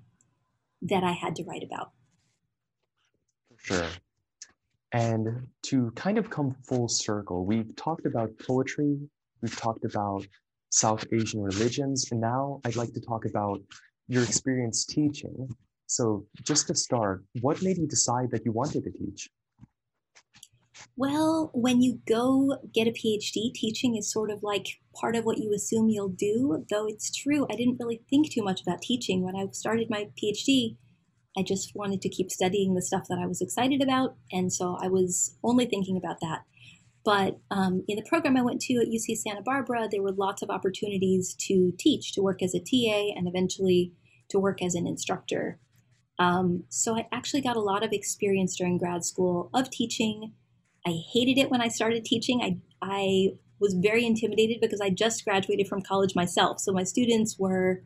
that 0.82 1.04
I 1.04 1.12
had 1.12 1.36
to 1.36 1.44
write 1.44 1.64
about. 1.64 1.92
Sure. 3.58 3.90
And 4.94 5.48
to 5.64 5.92
kind 5.92 6.18
of 6.18 6.30
come 6.30 6.56
full 6.68 6.88
circle, 6.88 7.46
we've 7.46 7.76
talked 7.76 8.06
about 8.06 8.32
poetry, 8.40 8.98
we've 9.42 9.56
talked 9.56 9.86
about 9.86 10.26
South 10.72 11.06
Asian 11.14 11.42
religions. 11.42 12.08
And 12.12 12.20
now 12.20 12.62
I'd 12.66 12.76
like 12.76 12.94
to 12.94 13.02
talk 13.02 13.26
about 13.26 13.62
your 14.08 14.24
experience 14.24 14.86
teaching. 14.86 15.48
So, 15.88 16.26
just 16.44 16.68
to 16.68 16.76
start, 16.76 17.24
what 17.42 17.62
made 17.62 17.78
you 17.78 17.86
decide 17.86 18.32
that 18.32 18.46
you 18.46 18.52
wanted 18.52 18.86
to 18.86 18.92
teach? 18.92 19.30
Well, 20.96 21.52
when 21.54 21.82
you 21.82 22.00
go 22.08 22.58
get 22.74 22.88
a 22.88 22.92
PhD, 22.92 23.54
teaching 23.54 23.96
is 23.96 24.12
sort 24.12 24.32
of 24.32 24.44
like 24.44 24.80
part 24.94 25.16
of 25.16 25.26
what 25.26 25.38
you 25.38 25.54
assume 25.54 25.90
you'll 25.90 26.10
do. 26.10 26.66
Though 26.70 26.88
it's 26.88 27.12
true, 27.16 27.46
I 27.50 27.56
didn't 27.56 27.78
really 27.80 28.02
think 28.10 28.32
too 28.32 28.44
much 28.44 28.62
about 28.62 28.82
teaching. 28.82 29.22
When 29.22 29.36
I 29.36 29.48
started 29.52 29.90
my 29.90 30.10
PhD, 30.22 30.78
I 31.38 31.44
just 31.44 31.76
wanted 31.76 32.02
to 32.02 32.10
keep 32.10 32.30
studying 32.30 32.74
the 32.74 32.82
stuff 32.82 33.08
that 33.10 33.20
I 33.20 33.26
was 33.26 33.42
excited 33.42 33.82
about. 33.82 34.16
And 34.32 34.52
so 34.52 34.78
I 34.82 34.88
was 34.88 35.38
only 35.44 35.66
thinking 35.66 35.98
about 35.98 36.20
that. 36.22 36.44
But 37.04 37.40
um, 37.50 37.84
in 37.88 37.96
the 37.96 38.06
program 38.08 38.38
I 38.38 38.44
went 38.44 38.62
to 38.62 38.76
at 38.76 38.88
UC 38.88 39.18
Santa 39.18 39.42
Barbara, 39.42 39.88
there 39.90 40.04
were 40.04 40.12
lots 40.12 40.42
of 40.42 40.50
opportunities 40.50 41.36
to 41.48 41.74
teach, 41.80 42.14
to 42.14 42.22
work 42.22 42.44
as 42.44 42.54
a 42.54 42.60
TA, 42.60 43.14
and 43.16 43.28
eventually 43.28 43.94
to 44.30 44.40
work 44.40 44.62
as 44.62 44.76
an 44.76 44.86
instructor. 44.86 45.60
Um, 46.20 46.66
so 46.70 46.96
I 46.96 47.08
actually 47.12 47.42
got 47.42 47.56
a 47.56 47.62
lot 47.62 47.84
of 47.84 47.92
experience 47.92 48.56
during 48.56 48.78
grad 48.78 49.04
school 49.04 49.50
of 49.54 49.72
teaching. 49.72 50.34
I 50.86 51.02
hated 51.12 51.40
it 51.40 51.50
when 51.50 51.62
I 51.62 51.68
started 51.68 52.06
teaching. 52.06 52.42
I, 52.42 52.60
I 52.82 53.30
was 53.60 53.74
very 53.74 54.06
intimidated 54.06 54.60
because 54.62 54.82
I 54.82 54.92
just 54.92 55.26
graduated 55.26 55.68
from 55.68 55.82
college 55.82 56.16
myself. 56.16 56.60
So 56.60 56.72
my 56.72 56.84
students 56.84 57.38
were, 57.40 57.84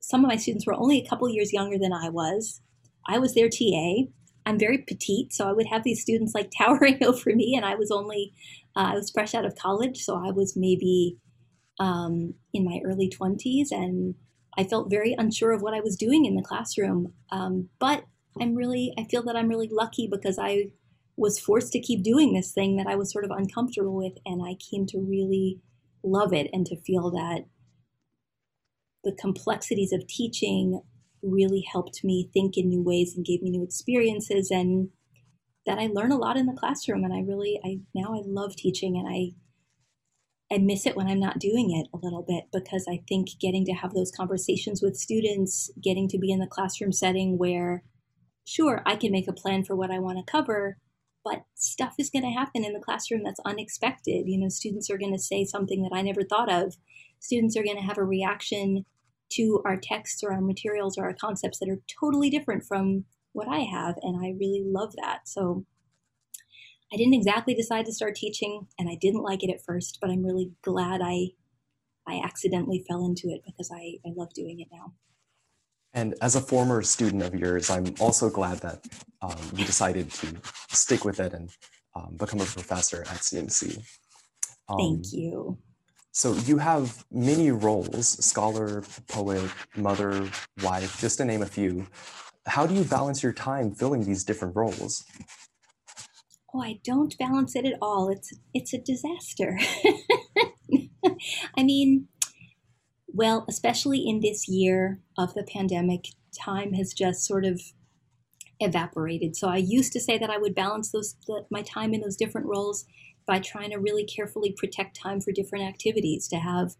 some 0.00 0.24
of 0.24 0.28
my 0.28 0.36
students 0.36 0.66
were 0.66 0.74
only 0.74 0.98
a 0.98 1.08
couple 1.08 1.28
years 1.28 1.52
younger 1.52 1.78
than 1.78 1.92
I 1.92 2.08
was. 2.08 2.60
I 3.06 3.18
was 3.18 3.34
their 3.34 3.48
TA. 3.48 4.04
I'm 4.46 4.58
very 4.58 4.78
petite, 4.78 5.32
so 5.32 5.48
I 5.48 5.52
would 5.52 5.66
have 5.66 5.84
these 5.84 6.02
students 6.02 6.34
like 6.34 6.50
towering 6.58 7.02
over 7.04 7.34
me, 7.34 7.54
and 7.56 7.64
I 7.64 7.74
was 7.74 7.90
only 7.90 8.32
uh, 8.76 8.92
I 8.92 8.94
was 8.94 9.10
fresh 9.10 9.34
out 9.34 9.44
of 9.44 9.56
college, 9.56 9.98
so 9.98 10.16
I 10.16 10.30
was 10.30 10.54
maybe 10.56 11.16
um, 11.78 12.34
in 12.52 12.64
my 12.64 12.80
early 12.84 13.10
20s, 13.10 13.68
and 13.70 14.14
I 14.56 14.64
felt 14.64 14.90
very 14.90 15.14
unsure 15.16 15.52
of 15.52 15.62
what 15.62 15.74
I 15.74 15.80
was 15.80 15.96
doing 15.96 16.24
in 16.24 16.36
the 16.36 16.42
classroom. 16.42 17.12
Um, 17.30 17.68
but 17.78 18.04
I'm 18.40 18.54
really 18.54 18.92
I 18.98 19.04
feel 19.04 19.22
that 19.24 19.36
I'm 19.36 19.48
really 19.48 19.68
lucky 19.70 20.08
because 20.10 20.38
I 20.38 20.70
was 21.16 21.38
forced 21.38 21.72
to 21.72 21.80
keep 21.80 22.02
doing 22.02 22.32
this 22.34 22.52
thing 22.52 22.76
that 22.76 22.88
I 22.88 22.96
was 22.96 23.12
sort 23.12 23.24
of 23.24 23.30
uncomfortable 23.30 23.96
with, 23.96 24.14
and 24.26 24.42
I 24.42 24.54
came 24.54 24.86
to 24.86 24.98
really 24.98 25.60
love 26.02 26.32
it 26.32 26.50
and 26.52 26.66
to 26.66 26.80
feel 26.82 27.10
that 27.12 27.44
the 29.04 29.12
complexities 29.12 29.92
of 29.92 30.06
teaching 30.06 30.80
really 31.24 31.64
helped 31.72 32.04
me 32.04 32.30
think 32.32 32.56
in 32.56 32.68
new 32.68 32.82
ways 32.82 33.14
and 33.16 33.24
gave 33.24 33.42
me 33.42 33.50
new 33.50 33.62
experiences 33.62 34.50
and 34.50 34.90
that 35.66 35.78
I 35.78 35.86
learn 35.86 36.12
a 36.12 36.18
lot 36.18 36.36
in 36.36 36.46
the 36.46 36.52
classroom 36.52 37.04
and 37.04 37.12
I 37.12 37.20
really 37.20 37.60
I 37.64 37.78
now 37.94 38.14
I 38.14 38.22
love 38.24 38.54
teaching 38.56 38.96
and 38.96 39.08
I 39.08 39.34
I 40.54 40.58
miss 40.58 40.86
it 40.86 40.96
when 40.96 41.08
I'm 41.08 41.20
not 41.20 41.38
doing 41.38 41.70
it 41.70 41.88
a 41.94 41.98
little 42.04 42.22
bit 42.22 42.44
because 42.52 42.86
I 42.88 43.02
think 43.08 43.28
getting 43.40 43.64
to 43.64 43.72
have 43.72 43.94
those 43.94 44.12
conversations 44.12 44.82
with 44.82 44.96
students, 44.96 45.70
getting 45.82 46.06
to 46.08 46.18
be 46.18 46.30
in 46.30 46.38
the 46.38 46.46
classroom 46.46 46.92
setting 46.92 47.38
where 47.38 47.82
sure, 48.44 48.82
I 48.86 48.96
can 48.96 49.10
make 49.10 49.28
a 49.28 49.32
plan 49.32 49.64
for 49.64 49.74
what 49.74 49.90
I 49.90 49.98
want 49.98 50.18
to 50.18 50.30
cover, 50.30 50.78
but 51.24 51.44
stuff 51.54 51.94
is 51.98 52.10
going 52.10 52.24
to 52.24 52.38
happen 52.38 52.64
in 52.64 52.74
the 52.74 52.80
classroom 52.80 53.22
that's 53.24 53.40
unexpected. 53.44 54.24
You 54.26 54.38
know, 54.38 54.48
students 54.48 54.90
are 54.90 54.98
going 54.98 55.14
to 55.14 55.18
say 55.18 55.44
something 55.44 55.82
that 55.82 55.96
I 55.96 56.02
never 56.02 56.22
thought 56.22 56.52
of. 56.52 56.74
Students 57.20 57.56
are 57.56 57.64
going 57.64 57.76
to 57.76 57.82
have 57.82 57.98
a 57.98 58.04
reaction 58.04 58.84
to 59.36 59.62
our 59.64 59.76
texts 59.76 60.22
or 60.22 60.32
our 60.32 60.40
materials 60.40 60.98
or 60.98 61.04
our 61.04 61.14
concepts 61.14 61.58
that 61.58 61.68
are 61.68 61.80
totally 62.00 62.30
different 62.30 62.64
from 62.64 63.04
what 63.32 63.48
I 63.48 63.60
have. 63.60 63.96
And 64.02 64.24
I 64.24 64.30
really 64.38 64.62
love 64.64 64.94
that. 64.96 65.28
So 65.28 65.64
I 66.92 66.96
didn't 66.96 67.14
exactly 67.14 67.54
decide 67.54 67.86
to 67.86 67.92
start 67.92 68.14
teaching 68.14 68.66
and 68.78 68.88
I 68.88 68.96
didn't 69.00 69.22
like 69.22 69.42
it 69.42 69.50
at 69.50 69.64
first, 69.64 69.98
but 70.00 70.10
I'm 70.10 70.24
really 70.24 70.52
glad 70.62 71.00
I 71.02 71.30
I 72.06 72.20
accidentally 72.22 72.84
fell 72.86 73.06
into 73.06 73.28
it 73.28 73.40
because 73.46 73.70
I, 73.72 73.96
I 74.06 74.12
love 74.14 74.32
doing 74.34 74.60
it 74.60 74.68
now. 74.70 74.92
And 75.94 76.14
as 76.20 76.36
a 76.36 76.40
former 76.40 76.82
student 76.82 77.22
of 77.22 77.34
yours, 77.34 77.70
I'm 77.70 77.94
also 78.00 78.28
glad 78.28 78.58
that 78.58 78.84
um, 79.22 79.36
you 79.54 79.64
decided 79.64 80.10
to 80.10 80.36
stick 80.68 81.04
with 81.04 81.20
it 81.20 81.32
and 81.32 81.50
um, 81.94 82.16
become 82.18 82.40
a 82.40 82.44
professor 82.44 83.02
at 83.02 83.18
CMC. 83.18 83.78
Um, 84.68 84.76
Thank 84.76 85.12
you. 85.12 85.56
So 86.14 86.32
you 86.32 86.58
have 86.58 87.04
many 87.10 87.50
roles 87.50 88.24
scholar, 88.24 88.84
poet, 89.08 89.50
mother, 89.76 90.30
wife, 90.62 91.00
just 91.00 91.18
to 91.18 91.24
name 91.24 91.42
a 91.42 91.46
few. 91.46 91.88
How 92.46 92.68
do 92.68 92.74
you 92.74 92.84
balance 92.84 93.20
your 93.20 93.32
time 93.32 93.74
filling 93.74 94.04
these 94.04 94.22
different 94.22 94.54
roles? 94.54 95.04
Oh, 96.54 96.62
I 96.62 96.78
don't 96.84 97.18
balance 97.18 97.56
it 97.56 97.66
at 97.66 97.74
all. 97.82 98.10
It's 98.10 98.32
it's 98.54 98.72
a 98.72 98.78
disaster. 98.78 99.58
I 101.56 101.64
mean, 101.64 102.06
well, 103.08 103.44
especially 103.48 103.98
in 104.06 104.20
this 104.20 104.48
year 104.48 105.00
of 105.18 105.34
the 105.34 105.42
pandemic, 105.42 106.04
time 106.40 106.74
has 106.74 106.92
just 106.92 107.26
sort 107.26 107.44
of 107.44 107.60
evaporated. 108.60 109.36
So 109.36 109.48
I 109.48 109.56
used 109.56 109.92
to 109.92 110.00
say 110.00 110.18
that 110.18 110.30
I 110.30 110.38
would 110.38 110.54
balance 110.54 110.90
those 110.90 111.16
the, 111.26 111.44
my 111.50 111.62
time 111.62 111.94
in 111.94 112.00
those 112.00 112.16
different 112.16 112.46
roles 112.46 112.84
by 113.26 113.38
trying 113.38 113.70
to 113.70 113.78
really 113.78 114.04
carefully 114.04 114.54
protect 114.56 114.96
time 114.96 115.20
for 115.20 115.32
different 115.32 115.64
activities, 115.64 116.28
to 116.28 116.36
have 116.36 116.74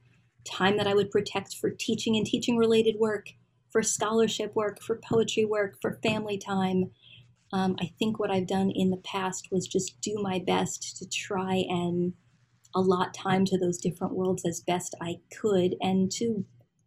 time 0.44 0.76
that 0.76 0.86
I 0.86 0.94
would 0.94 1.10
protect 1.10 1.56
for 1.56 1.70
teaching 1.70 2.16
and 2.16 2.26
teaching 2.26 2.56
related 2.56 2.96
work, 2.98 3.30
for 3.70 3.82
scholarship 3.82 4.54
work, 4.54 4.82
for 4.82 5.00
poetry 5.02 5.44
work, 5.44 5.76
for 5.80 5.98
family 6.02 6.38
time. 6.38 6.90
Um, 7.52 7.76
I 7.80 7.92
think 7.98 8.18
what 8.18 8.30
I've 8.30 8.46
done 8.46 8.70
in 8.70 8.90
the 8.90 8.98
past 8.98 9.48
was 9.50 9.66
just 9.66 10.00
do 10.00 10.16
my 10.20 10.38
best 10.38 10.96
to 10.98 11.08
try 11.08 11.64
and 11.68 12.12
allot 12.74 13.14
time 13.14 13.44
to 13.46 13.58
those 13.58 13.78
different 13.78 14.14
worlds 14.14 14.44
as 14.44 14.60
best 14.60 14.94
I 15.00 15.20
could 15.40 15.76
and 15.80 16.10
to 16.12 16.44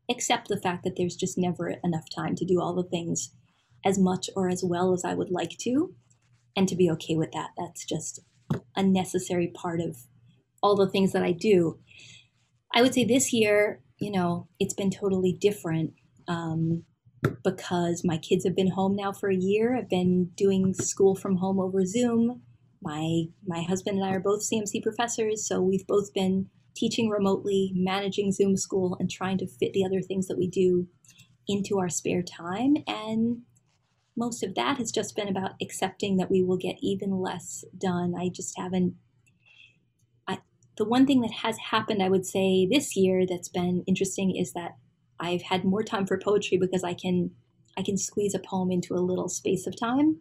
accept 0.10 0.50
the 0.50 0.60
fact 0.60 0.84
that 0.84 0.96
there's 0.98 1.16
just 1.16 1.38
never 1.38 1.76
enough 1.84 2.06
time 2.14 2.36
to 2.36 2.46
do 2.46 2.62
all 2.62 2.74
the 2.74 2.84
things 2.84 3.32
as 3.88 3.98
much 3.98 4.30
or 4.36 4.50
as 4.50 4.64
well 4.64 4.94
as 4.94 5.04
I 5.06 5.14
would 5.14 5.32
like 5.32 5.58
to, 5.60 5.94
and 6.56 6.68
to 6.68 6.76
be 6.76 6.90
okay 6.92 7.16
with 7.16 7.32
that. 7.32 7.52
That's 7.58 7.86
just 7.86 8.20
a 8.76 8.84
necessary 8.84 9.48
part 9.48 9.80
of 9.80 9.98
all 10.62 10.76
the 10.76 10.90
things 10.90 11.12
that 11.14 11.24
I 11.24 11.32
do. 11.32 11.80
I 12.74 12.82
would 12.82 12.94
say 12.94 13.06
this 13.06 13.32
year, 13.32 13.82
you 14.00 14.12
know, 14.12 14.48
it's 14.60 14.74
been 14.74 14.92
totally 14.92 15.34
different 15.34 15.94
um, 16.28 16.84
because 17.44 18.04
my 18.04 18.18
kids 18.18 18.44
have 18.46 18.56
been 18.56 18.72
home 18.72 18.96
now 18.96 19.12
for 19.12 19.30
a 19.30 19.36
year. 19.36 19.76
I've 19.76 19.90
been 19.90 20.32
doing 20.36 20.74
school 20.74 21.16
from 21.16 21.38
home 21.38 21.60
over 21.60 21.86
Zoom 21.86 22.42
my 22.82 23.26
my 23.46 23.62
husband 23.64 23.98
and 23.98 24.06
I 24.06 24.14
are 24.14 24.20
both 24.20 24.48
CMC 24.48 24.84
professors, 24.84 25.48
so 25.48 25.62
we've 25.62 25.88
both 25.88 26.14
been 26.14 26.50
teaching 26.76 27.10
remotely, 27.10 27.72
managing 27.76 28.32
Zoom 28.32 28.56
school, 28.56 28.96
and 29.00 29.10
trying 29.10 29.38
to 29.40 29.48
fit 29.48 29.74
the 29.74 29.86
other 29.86 30.02
things 30.02 30.28
that 30.28 30.38
we 30.38 30.48
do 30.48 30.88
into 31.48 31.80
our 31.80 31.90
spare 31.90 32.22
time. 32.22 32.76
And 32.86 33.42
most 34.18 34.44
of 34.44 34.56
that 34.56 34.78
has 34.78 34.92
just 34.92 35.16
been 35.16 35.28
about 35.28 35.52
accepting 35.62 36.18
that 36.18 36.32
we 36.32 36.44
will 36.44 36.58
get 36.58 36.78
even 36.82 37.22
less 37.22 37.64
done. 37.78 38.16
I 38.18 38.30
just 38.30 38.58
haven't. 38.58 38.96
I, 40.28 40.40
the 40.78 40.86
one 40.86 41.06
thing 41.06 41.22
that 41.22 41.32
has 41.44 41.58
happened, 41.58 42.04
I 42.04 42.10
would 42.10 42.26
say, 42.26 42.68
this 42.70 42.96
year 42.96 43.26
that's 43.26 43.50
been 43.50 43.84
interesting 43.88 44.36
is 44.36 44.54
that 44.54 44.76
I've 45.20 45.44
had 45.44 45.64
more 45.64 45.84
time 45.84 46.06
for 46.06 46.20
poetry 46.20 46.58
because 46.58 46.84
I 46.84 46.94
can 46.94 47.32
I 47.78 47.84
can 47.84 47.98
squeeze 47.98 48.34
a 48.34 48.40
poem 48.40 48.72
into 48.72 48.96
a 48.96 49.06
little 49.06 49.30
space 49.30 49.68
of 49.68 49.80
time 49.80 50.20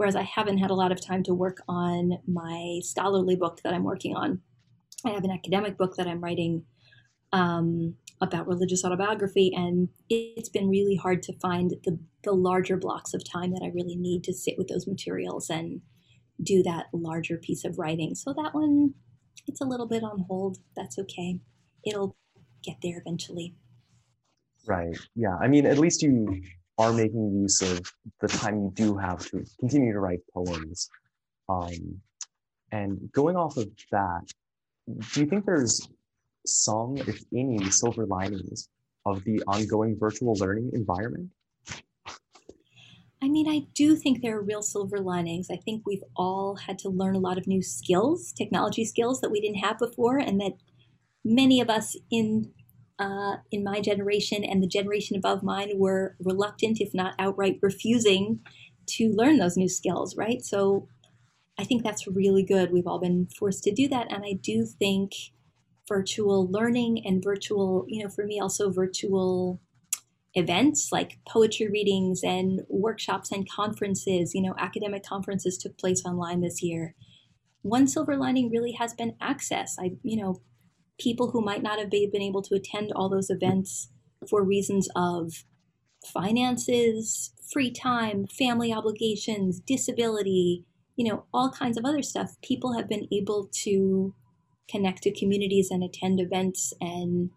whereas 0.00 0.16
I 0.16 0.22
haven't 0.22 0.56
had 0.56 0.70
a 0.70 0.74
lot 0.74 0.92
of 0.92 0.98
time 0.98 1.22
to 1.24 1.34
work 1.34 1.58
on 1.68 2.20
my 2.26 2.80
scholarly 2.82 3.36
book 3.36 3.60
that 3.64 3.74
I'm 3.74 3.84
working 3.84 4.16
on. 4.16 4.40
I 5.04 5.10
have 5.10 5.24
an 5.24 5.30
academic 5.30 5.76
book 5.76 5.96
that 5.96 6.06
I'm 6.06 6.22
writing 6.22 6.64
um, 7.34 7.96
about 8.20 8.46
religious 8.46 8.84
autobiography, 8.84 9.52
and 9.54 9.88
it's 10.08 10.48
been 10.48 10.68
really 10.68 10.96
hard 10.96 11.22
to 11.22 11.38
find 11.38 11.72
the, 11.84 11.98
the 12.22 12.32
larger 12.32 12.76
blocks 12.76 13.14
of 13.14 13.22
time 13.24 13.52
that 13.52 13.62
I 13.62 13.68
really 13.68 13.96
need 13.96 14.24
to 14.24 14.34
sit 14.34 14.56
with 14.58 14.68
those 14.68 14.86
materials 14.86 15.48
and 15.48 15.80
do 16.42 16.62
that 16.62 16.86
larger 16.92 17.38
piece 17.38 17.64
of 17.64 17.78
writing. 17.78 18.14
So 18.14 18.34
that 18.34 18.54
one, 18.54 18.94
it's 19.46 19.60
a 19.60 19.64
little 19.66 19.86
bit 19.86 20.02
on 20.02 20.24
hold. 20.28 20.58
That's 20.76 20.98
okay. 20.98 21.40
It'll 21.84 22.16
get 22.62 22.76
there 22.82 23.02
eventually. 23.04 23.54
Right. 24.66 24.96
Yeah. 25.14 25.36
I 25.40 25.48
mean, 25.48 25.64
at 25.64 25.78
least 25.78 26.02
you 26.02 26.42
are 26.78 26.92
making 26.92 27.40
use 27.42 27.62
of 27.62 27.80
the 28.20 28.28
time 28.28 28.56
you 28.56 28.70
do 28.74 28.96
have 28.96 29.18
to 29.30 29.44
continue 29.58 29.92
to 29.92 30.00
write 30.00 30.20
poems. 30.34 30.88
Um, 31.48 32.00
and 32.72 33.10
going 33.12 33.36
off 33.36 33.56
of 33.56 33.68
that, 33.90 34.22
do 35.12 35.20
you 35.20 35.26
think 35.26 35.44
there's 35.46 35.88
some, 36.46 36.96
if 36.96 37.22
any, 37.34 37.70
silver 37.70 38.06
linings 38.06 38.68
of 39.06 39.24
the 39.24 39.42
ongoing 39.46 39.98
virtual 39.98 40.34
learning 40.34 40.70
environment? 40.72 41.30
I 43.22 43.28
mean, 43.28 43.48
I 43.48 43.66
do 43.74 43.96
think 43.96 44.22
there 44.22 44.38
are 44.38 44.42
real 44.42 44.62
silver 44.62 44.98
linings. 44.98 45.48
I 45.50 45.56
think 45.56 45.82
we've 45.84 46.04
all 46.16 46.56
had 46.56 46.78
to 46.80 46.88
learn 46.88 47.14
a 47.14 47.20
lot 47.20 47.36
of 47.36 47.46
new 47.46 47.62
skills, 47.62 48.32
technology 48.32 48.84
skills 48.84 49.20
that 49.20 49.30
we 49.30 49.40
didn't 49.40 49.58
have 49.58 49.78
before, 49.78 50.18
and 50.18 50.40
that 50.40 50.54
many 51.24 51.60
of 51.60 51.68
us 51.68 51.96
in 52.10 52.50
uh, 52.98 53.36
in 53.50 53.64
my 53.64 53.80
generation 53.80 54.44
and 54.44 54.62
the 54.62 54.66
generation 54.66 55.16
above 55.16 55.42
mine 55.42 55.70
were 55.76 56.16
reluctant, 56.22 56.80
if 56.80 56.92
not 56.92 57.14
outright 57.18 57.58
refusing, 57.62 58.40
to 58.86 59.10
learn 59.12 59.38
those 59.38 59.56
new 59.56 59.68
skills, 59.68 60.16
right? 60.16 60.42
So 60.44 60.86
I 61.58 61.64
think 61.64 61.82
that's 61.82 62.06
really 62.06 62.42
good. 62.42 62.72
We've 62.72 62.86
all 62.86 62.98
been 62.98 63.26
forced 63.38 63.64
to 63.64 63.72
do 63.72 63.88
that. 63.88 64.12
And 64.12 64.24
I 64.24 64.32
do 64.32 64.66
think 64.66 65.12
virtual 65.90 66.48
learning 66.50 67.04
and 67.04 67.22
virtual, 67.22 67.84
you 67.88 68.02
know, 68.02 68.08
for 68.08 68.24
me, 68.24 68.38
also 68.38 68.70
virtual 68.70 69.60
events 70.34 70.90
like 70.92 71.18
poetry 71.28 71.68
readings 71.68 72.22
and 72.22 72.60
workshops 72.68 73.32
and 73.32 73.50
conferences, 73.50 74.32
you 74.32 74.40
know, 74.40 74.54
academic 74.56 75.04
conferences 75.04 75.58
took 75.58 75.76
place 75.76 76.04
online 76.06 76.40
this 76.40 76.62
year. 76.62 76.94
One 77.62 77.88
silver 77.88 78.16
lining 78.16 78.50
really 78.50 78.72
has 78.72 78.94
been 78.94 79.16
access. 79.20 79.76
I, 79.78 79.96
you 80.04 80.22
know, 80.22 80.40
people 80.98 81.32
who 81.32 81.40
might 81.40 81.62
not 81.62 81.80
have 81.80 81.90
been 81.90 82.22
able 82.22 82.42
to 82.42 82.54
attend 82.54 82.92
all 82.92 83.08
those 83.08 83.28
events 83.28 83.90
for 84.28 84.44
reasons 84.44 84.88
of 84.94 85.44
finances, 86.06 87.32
free 87.52 87.72
time, 87.72 88.26
family 88.28 88.72
obligations, 88.72 89.58
disability, 89.58 90.64
you 90.94 91.08
know, 91.08 91.24
all 91.34 91.50
kinds 91.50 91.76
of 91.76 91.84
other 91.84 92.02
stuff. 92.02 92.36
People 92.42 92.74
have 92.74 92.88
been 92.88 93.08
able 93.10 93.48
to 93.64 94.14
connect 94.70 95.02
to 95.02 95.18
communities 95.18 95.70
and 95.70 95.82
attend 95.82 96.20
events 96.20 96.72
and 96.80 97.30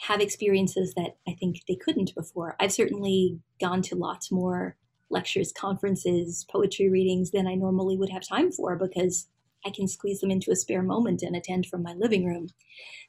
have 0.00 0.20
experiences 0.20 0.94
that 0.94 1.16
I 1.26 1.32
think 1.32 1.62
they 1.66 1.76
couldn't 1.76 2.14
before. 2.14 2.56
I've 2.60 2.72
certainly 2.72 3.40
gone 3.60 3.82
to 3.82 3.94
lots 3.94 4.30
more 4.30 4.76
lectures, 5.08 5.52
conferences, 5.52 6.44
poetry 6.50 6.90
readings 6.90 7.30
than 7.30 7.46
I 7.46 7.54
normally 7.54 7.96
would 7.96 8.10
have 8.10 8.26
time 8.26 8.50
for 8.50 8.76
because 8.76 9.28
I 9.64 9.70
can 9.70 9.88
squeeze 9.88 10.20
them 10.20 10.30
into 10.30 10.50
a 10.50 10.56
spare 10.56 10.82
moment 10.82 11.22
and 11.22 11.34
attend 11.34 11.66
from 11.66 11.82
my 11.82 11.94
living 11.94 12.26
room. 12.26 12.48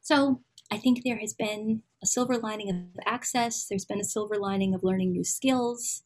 So 0.01 0.41
I 0.71 0.77
think 0.77 1.01
there 1.03 1.17
has 1.17 1.33
been 1.33 1.81
a 2.01 2.07
silver 2.07 2.37
lining 2.37 2.69
of 2.69 2.99
access, 3.05 3.65
there's 3.67 3.85
been 3.85 3.99
a 3.99 4.05
silver 4.05 4.35
lining 4.35 4.73
of 4.73 4.83
learning 4.83 5.11
new 5.11 5.23
skills. 5.23 6.03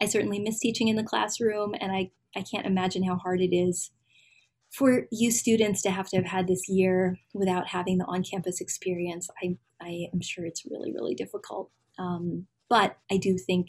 I 0.00 0.06
certainly 0.06 0.38
miss 0.38 0.58
teaching 0.58 0.88
in 0.88 0.96
the 0.96 1.04
classroom, 1.04 1.74
and 1.80 1.92
I, 1.92 2.10
I 2.34 2.42
can't 2.42 2.66
imagine 2.66 3.04
how 3.04 3.16
hard 3.16 3.40
it 3.40 3.54
is 3.54 3.90
for 4.72 5.06
you 5.10 5.30
students 5.30 5.82
to 5.82 5.90
have 5.90 6.08
to 6.08 6.16
have 6.16 6.26
had 6.26 6.48
this 6.48 6.68
year 6.68 7.18
without 7.34 7.68
having 7.68 7.98
the 7.98 8.06
on 8.06 8.22
campus 8.22 8.60
experience. 8.60 9.28
I, 9.42 9.56
I 9.80 10.08
am 10.12 10.20
sure 10.20 10.46
it's 10.46 10.64
really, 10.64 10.92
really 10.92 11.14
difficult. 11.14 11.70
Um, 11.98 12.46
but 12.70 12.96
I 13.10 13.18
do 13.18 13.36
think, 13.36 13.68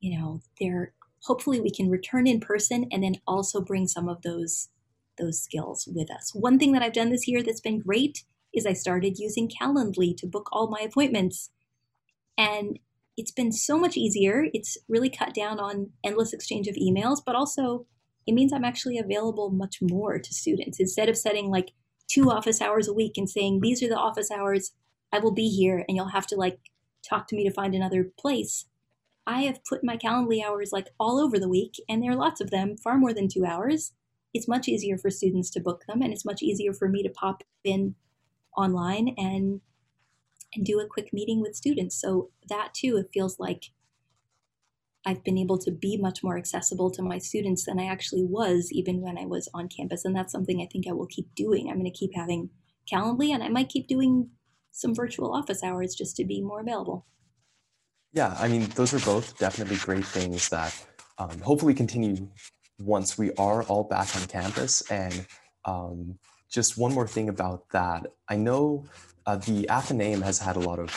you 0.00 0.18
know, 0.18 0.42
there 0.60 0.92
hopefully 1.22 1.58
we 1.58 1.70
can 1.70 1.88
return 1.88 2.26
in 2.26 2.38
person 2.38 2.86
and 2.92 3.02
then 3.02 3.14
also 3.26 3.62
bring 3.62 3.86
some 3.88 4.08
of 4.08 4.20
those 4.22 4.68
those 5.18 5.40
skills 5.40 5.88
with 5.94 6.10
us. 6.10 6.32
One 6.34 6.58
thing 6.58 6.72
that 6.72 6.82
I've 6.82 6.92
done 6.92 7.10
this 7.10 7.28
year 7.28 7.42
that's 7.42 7.60
been 7.60 7.80
great 7.80 8.24
is 8.52 8.66
I 8.66 8.72
started 8.72 9.18
using 9.18 9.48
Calendly 9.48 10.16
to 10.18 10.26
book 10.26 10.48
all 10.52 10.68
my 10.68 10.80
appointments. 10.80 11.50
And 12.36 12.78
it's 13.16 13.30
been 13.30 13.52
so 13.52 13.78
much 13.78 13.96
easier. 13.96 14.46
It's 14.52 14.76
really 14.88 15.08
cut 15.08 15.32
down 15.32 15.60
on 15.60 15.90
endless 16.04 16.32
exchange 16.32 16.66
of 16.66 16.74
emails, 16.74 17.18
but 17.24 17.36
also 17.36 17.86
it 18.26 18.32
means 18.32 18.52
I'm 18.52 18.64
actually 18.64 18.98
available 18.98 19.50
much 19.50 19.78
more 19.82 20.18
to 20.18 20.34
students. 20.34 20.80
Instead 20.80 21.08
of 21.08 21.16
setting 21.16 21.50
like 21.50 21.72
two 22.08 22.30
office 22.30 22.60
hours 22.60 22.88
a 22.88 22.92
week 22.92 23.16
and 23.16 23.28
saying, 23.28 23.60
these 23.60 23.82
are 23.82 23.88
the 23.88 23.96
office 23.96 24.30
hours, 24.30 24.72
I 25.12 25.18
will 25.18 25.32
be 25.32 25.48
here, 25.48 25.84
and 25.86 25.96
you'll 25.96 26.08
have 26.08 26.26
to 26.28 26.36
like 26.36 26.58
talk 27.08 27.28
to 27.28 27.36
me 27.36 27.44
to 27.44 27.54
find 27.54 27.74
another 27.74 28.10
place. 28.18 28.66
I 29.26 29.42
have 29.42 29.64
put 29.64 29.84
my 29.84 29.96
Calendly 29.96 30.44
hours 30.44 30.70
like 30.72 30.88
all 30.98 31.18
over 31.18 31.38
the 31.38 31.48
week, 31.48 31.76
and 31.88 32.02
there 32.02 32.12
are 32.12 32.16
lots 32.16 32.40
of 32.40 32.50
them, 32.50 32.76
far 32.76 32.98
more 32.98 33.14
than 33.14 33.28
two 33.28 33.44
hours. 33.44 33.92
It's 34.32 34.48
much 34.48 34.68
easier 34.68 34.98
for 34.98 35.10
students 35.10 35.50
to 35.50 35.60
book 35.60 35.84
them, 35.86 36.02
and 36.02 36.12
it's 36.12 36.24
much 36.24 36.42
easier 36.42 36.72
for 36.72 36.88
me 36.88 37.02
to 37.02 37.08
pop 37.08 37.42
in 37.62 37.94
online 38.56 39.14
and 39.16 39.60
and 40.54 40.64
do 40.64 40.78
a 40.78 40.86
quick 40.86 41.12
meeting 41.12 41.40
with 41.40 41.56
students. 41.56 42.00
So 42.00 42.30
that 42.48 42.74
too, 42.74 42.96
it 42.96 43.10
feels 43.12 43.40
like 43.40 43.70
I've 45.06 45.22
been 45.24 45.38
able 45.38 45.58
to 45.58 45.70
be 45.70 45.96
much 45.96 46.22
more 46.22 46.38
accessible 46.38 46.90
to 46.92 47.02
my 47.02 47.18
students 47.18 47.66
than 47.66 47.78
I 47.78 47.86
actually 47.86 48.24
was 48.24 48.70
even 48.72 49.00
when 49.00 49.18
I 49.18 49.26
was 49.26 49.48
on 49.52 49.68
campus. 49.68 50.04
And 50.04 50.16
that's 50.16 50.32
something 50.32 50.60
I 50.60 50.68
think 50.72 50.86
I 50.88 50.92
will 50.92 51.06
keep 51.06 51.34
doing. 51.34 51.68
I'm 51.68 51.78
going 51.78 51.90
to 51.90 51.98
keep 51.98 52.14
having 52.14 52.50
Calendly 52.90 53.30
and 53.32 53.42
I 53.42 53.48
might 53.48 53.68
keep 53.68 53.86
doing 53.86 54.30
some 54.70 54.94
virtual 54.94 55.32
office 55.32 55.62
hours 55.62 55.94
just 55.94 56.16
to 56.16 56.24
be 56.24 56.42
more 56.42 56.60
available. 56.60 57.06
Yeah, 58.12 58.36
I 58.38 58.48
mean, 58.48 58.66
those 58.74 58.94
are 58.94 59.04
both 59.04 59.38
definitely 59.38 59.76
great 59.76 60.04
things 60.04 60.48
that 60.50 60.74
um, 61.18 61.40
hopefully 61.40 61.74
continue 61.74 62.28
once 62.80 63.16
we 63.18 63.32
are 63.32 63.62
all 63.64 63.84
back 63.84 64.14
on 64.16 64.26
campus. 64.26 64.88
And 64.90 65.26
um, 65.64 66.18
just 66.50 66.78
one 66.78 66.92
more 66.92 67.08
thing 67.08 67.28
about 67.28 67.68
that. 67.70 68.06
I 68.28 68.36
know 68.36 68.84
uh, 69.26 69.36
the 69.36 69.68
Athenaeum 69.68 70.22
has 70.22 70.38
had 70.38 70.56
a 70.56 70.60
lot 70.60 70.78
of, 70.78 70.90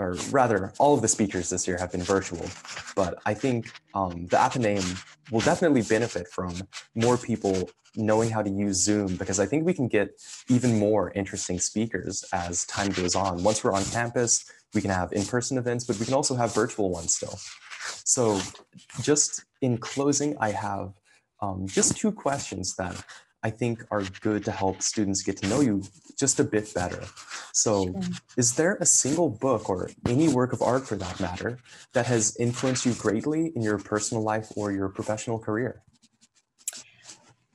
or 0.00 0.16
rather, 0.30 0.72
all 0.78 0.94
of 0.94 1.02
the 1.02 1.08
speakers 1.08 1.50
this 1.50 1.68
year 1.68 1.76
have 1.76 1.92
been 1.92 2.02
virtual, 2.02 2.46
but 2.96 3.18
I 3.26 3.34
think 3.34 3.70
um, 3.94 4.26
the 4.28 4.40
Athenaeum 4.40 4.96
will 5.30 5.40
definitely 5.40 5.82
benefit 5.82 6.26
from 6.26 6.54
more 6.94 7.18
people 7.18 7.70
knowing 7.96 8.30
how 8.30 8.40
to 8.40 8.48
use 8.48 8.82
Zoom 8.82 9.16
because 9.16 9.38
I 9.38 9.44
think 9.44 9.66
we 9.66 9.74
can 9.74 9.88
get 9.88 10.08
even 10.48 10.78
more 10.78 11.12
interesting 11.12 11.58
speakers 11.58 12.24
as 12.32 12.64
time 12.64 12.92
goes 12.92 13.14
on. 13.14 13.42
Once 13.42 13.62
we're 13.62 13.74
on 13.74 13.84
campus, 13.84 14.50
we 14.72 14.80
can 14.80 14.90
have 14.90 15.12
in-person 15.12 15.58
events, 15.58 15.84
but 15.84 15.98
we 15.98 16.06
can 16.06 16.14
also 16.14 16.34
have 16.34 16.54
virtual 16.54 16.88
ones 16.88 17.14
still. 17.14 17.38
So 18.04 18.40
just 19.02 19.44
in 19.60 19.76
closing, 19.76 20.34
I 20.40 20.52
have 20.52 20.94
um, 21.42 21.66
just 21.66 21.98
two 21.98 22.12
questions 22.12 22.74
that 22.76 23.04
I 23.42 23.50
think 23.50 23.84
are 23.90 24.02
good 24.20 24.44
to 24.44 24.52
help 24.52 24.82
students 24.82 25.22
get 25.22 25.38
to 25.38 25.48
know 25.48 25.60
you 25.60 25.82
just 26.18 26.38
a 26.38 26.44
bit 26.44 26.72
better. 26.74 27.04
So, 27.52 27.84
sure. 27.84 28.00
is 28.36 28.54
there 28.54 28.76
a 28.80 28.86
single 28.86 29.30
book 29.30 29.70
or 29.70 29.90
any 30.06 30.28
work 30.28 30.52
of 30.52 30.60
art 30.60 30.86
for 30.86 30.96
that 30.96 31.18
matter 31.20 31.58
that 31.94 32.06
has 32.06 32.36
influenced 32.38 32.84
you 32.84 32.92
greatly 32.92 33.52
in 33.56 33.62
your 33.62 33.78
personal 33.78 34.22
life 34.22 34.48
or 34.56 34.72
your 34.72 34.90
professional 34.90 35.38
career? 35.38 35.82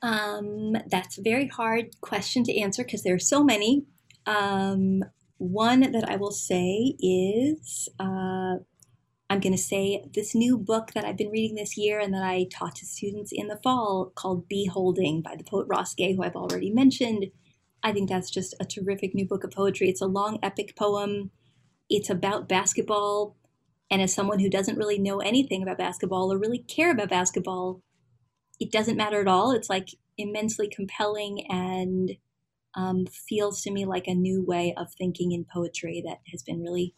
Um, 0.02 0.76
that's 0.88 1.18
a 1.18 1.22
very 1.22 1.46
hard 1.46 2.00
question 2.00 2.42
to 2.44 2.60
answer 2.60 2.82
because 2.82 3.02
there 3.02 3.14
are 3.14 3.20
so 3.20 3.44
many. 3.44 3.84
Um, 4.26 5.04
one 5.38 5.92
that 5.92 6.08
I 6.08 6.16
will 6.16 6.32
say 6.32 6.94
is 6.98 7.88
uh, 8.00 8.56
I'm 9.28 9.40
going 9.40 9.54
to 9.54 9.58
say 9.58 10.04
this 10.14 10.34
new 10.34 10.56
book 10.56 10.92
that 10.94 11.04
I've 11.04 11.16
been 11.16 11.30
reading 11.30 11.56
this 11.56 11.76
year 11.76 11.98
and 11.98 12.14
that 12.14 12.22
I 12.22 12.46
taught 12.50 12.76
to 12.76 12.86
students 12.86 13.32
in 13.32 13.48
the 13.48 13.58
fall 13.62 14.12
called 14.14 14.46
Be 14.46 14.66
Holding 14.66 15.20
by 15.20 15.34
the 15.36 15.42
poet 15.42 15.66
Ross 15.68 15.94
Gay, 15.94 16.14
who 16.14 16.22
I've 16.22 16.36
already 16.36 16.70
mentioned. 16.70 17.26
I 17.82 17.92
think 17.92 18.08
that's 18.08 18.30
just 18.30 18.54
a 18.60 18.64
terrific 18.64 19.14
new 19.14 19.26
book 19.26 19.42
of 19.42 19.50
poetry. 19.50 19.88
It's 19.88 20.00
a 20.00 20.06
long, 20.06 20.38
epic 20.44 20.76
poem. 20.76 21.32
It's 21.90 22.08
about 22.08 22.48
basketball. 22.48 23.36
And 23.90 24.00
as 24.00 24.14
someone 24.14 24.38
who 24.38 24.48
doesn't 24.50 24.78
really 24.78 24.98
know 24.98 25.18
anything 25.18 25.62
about 25.62 25.78
basketball 25.78 26.32
or 26.32 26.38
really 26.38 26.58
care 26.58 26.92
about 26.92 27.10
basketball, 27.10 27.82
it 28.60 28.70
doesn't 28.70 28.96
matter 28.96 29.20
at 29.20 29.28
all. 29.28 29.50
It's 29.50 29.70
like 29.70 29.88
immensely 30.16 30.68
compelling 30.68 31.46
and 31.48 32.12
um, 32.74 33.06
feels 33.06 33.62
to 33.62 33.72
me 33.72 33.86
like 33.86 34.06
a 34.06 34.14
new 34.14 34.44
way 34.44 34.72
of 34.76 34.92
thinking 34.92 35.32
in 35.32 35.44
poetry 35.44 36.02
that 36.06 36.18
has 36.30 36.42
been 36.42 36.62
really 36.62 36.94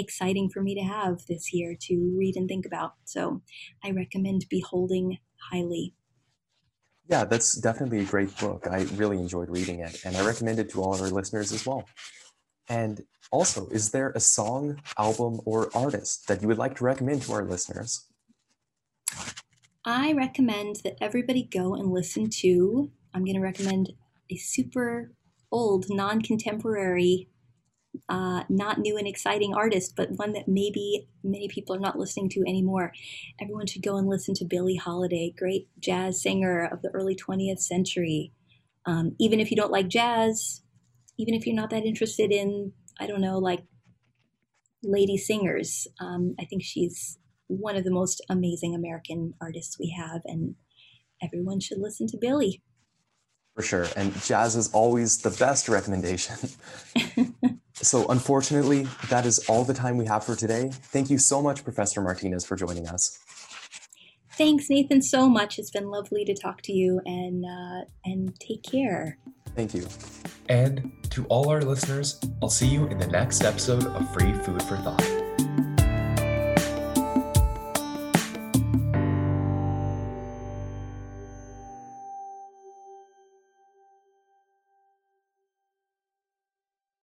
exciting 0.00 0.50
for 0.50 0.62
me 0.62 0.74
to 0.74 0.82
have 0.82 1.26
this 1.28 1.52
year 1.52 1.76
to 1.82 2.14
read 2.16 2.36
and 2.36 2.48
think 2.48 2.66
about. 2.66 2.94
So 3.04 3.42
I 3.84 3.90
recommend 3.90 4.46
Be 4.50 4.60
Holding 4.60 5.18
highly. 5.50 5.94
Yeah, 7.08 7.24
that's 7.24 7.54
definitely 7.54 8.00
a 8.00 8.04
great 8.04 8.36
book. 8.38 8.66
I 8.70 8.82
really 8.94 9.18
enjoyed 9.18 9.50
reading 9.50 9.80
it, 9.80 10.04
and 10.04 10.16
I 10.16 10.24
recommend 10.24 10.58
it 10.60 10.70
to 10.70 10.82
all 10.82 10.94
of 10.94 11.00
our 11.00 11.08
listeners 11.08 11.52
as 11.52 11.66
well. 11.66 11.88
And 12.68 13.02
also, 13.32 13.66
is 13.68 13.90
there 13.90 14.12
a 14.14 14.20
song, 14.20 14.80
album, 14.96 15.40
or 15.44 15.70
artist 15.74 16.28
that 16.28 16.40
you 16.40 16.48
would 16.48 16.58
like 16.58 16.76
to 16.76 16.84
recommend 16.84 17.22
to 17.22 17.32
our 17.32 17.44
listeners? 17.44 18.06
I 19.84 20.12
recommend 20.12 20.76
that 20.84 20.96
everybody 21.00 21.42
go 21.42 21.74
and 21.74 21.90
listen 21.90 22.28
to, 22.42 22.92
I'm 23.12 23.24
going 23.24 23.36
to 23.36 23.42
recommend 23.42 23.92
a 24.30 24.36
super 24.36 25.12
old, 25.50 25.86
non 25.88 26.22
contemporary 26.22 27.28
uh, 28.10 28.42
not 28.48 28.78
new 28.78 28.98
and 28.98 29.06
exciting 29.06 29.54
artist, 29.54 29.94
but 29.96 30.10
one 30.10 30.32
that 30.32 30.48
maybe 30.48 31.06
many 31.22 31.46
people 31.46 31.76
are 31.76 31.80
not 31.80 31.96
listening 31.96 32.28
to 32.30 32.40
anymore. 32.40 32.92
Everyone 33.40 33.66
should 33.66 33.84
go 33.84 33.96
and 33.96 34.08
listen 34.08 34.34
to 34.34 34.44
Billie 34.44 34.74
Holiday, 34.74 35.32
great 35.38 35.68
jazz 35.78 36.20
singer 36.20 36.68
of 36.70 36.82
the 36.82 36.90
early 36.90 37.14
20th 37.14 37.60
century. 37.60 38.32
Um, 38.84 39.14
even 39.20 39.38
if 39.38 39.52
you 39.52 39.56
don't 39.56 39.70
like 39.70 39.86
jazz, 39.86 40.62
even 41.18 41.34
if 41.34 41.46
you're 41.46 41.54
not 41.54 41.70
that 41.70 41.84
interested 41.84 42.32
in, 42.32 42.72
I 42.98 43.06
don't 43.06 43.20
know, 43.20 43.38
like 43.38 43.62
lady 44.82 45.16
singers, 45.16 45.86
um, 46.00 46.34
I 46.40 46.46
think 46.46 46.64
she's 46.64 47.16
one 47.46 47.76
of 47.76 47.84
the 47.84 47.92
most 47.92 48.24
amazing 48.28 48.74
American 48.74 49.34
artists 49.40 49.78
we 49.78 49.94
have, 49.96 50.22
and 50.24 50.56
everyone 51.22 51.60
should 51.60 51.78
listen 51.78 52.08
to 52.08 52.18
Billie. 52.20 52.60
For 53.54 53.62
sure. 53.62 53.86
And 53.96 54.14
jazz 54.22 54.56
is 54.56 54.70
always 54.72 55.18
the 55.18 55.30
best 55.30 55.68
recommendation. 55.68 56.36
So, 57.82 58.06
unfortunately, 58.08 58.86
that 59.08 59.24
is 59.24 59.38
all 59.48 59.64
the 59.64 59.72
time 59.72 59.96
we 59.96 60.04
have 60.04 60.24
for 60.24 60.36
today. 60.36 60.70
Thank 60.70 61.08
you 61.08 61.16
so 61.16 61.40
much, 61.40 61.64
Professor 61.64 62.02
Martinez, 62.02 62.44
for 62.44 62.54
joining 62.54 62.86
us. 62.86 63.18
Thanks, 64.32 64.68
Nathan, 64.68 65.00
so 65.00 65.28
much. 65.28 65.58
It's 65.58 65.70
been 65.70 65.88
lovely 65.88 66.24
to 66.26 66.34
talk 66.34 66.60
to 66.62 66.72
you, 66.72 67.00
and 67.06 67.44
uh, 67.44 67.84
and 68.04 68.38
take 68.38 68.62
care. 68.62 69.16
Thank 69.56 69.74
you. 69.74 69.86
And 70.48 70.92
to 71.10 71.24
all 71.26 71.48
our 71.48 71.62
listeners, 71.62 72.20
I'll 72.42 72.50
see 72.50 72.66
you 72.66 72.86
in 72.86 72.98
the 72.98 73.06
next 73.06 73.44
episode 73.44 73.86
of 73.86 74.12
Free 74.12 74.32
Food 74.32 74.62
for 74.62 74.76
Thought. 74.76 75.69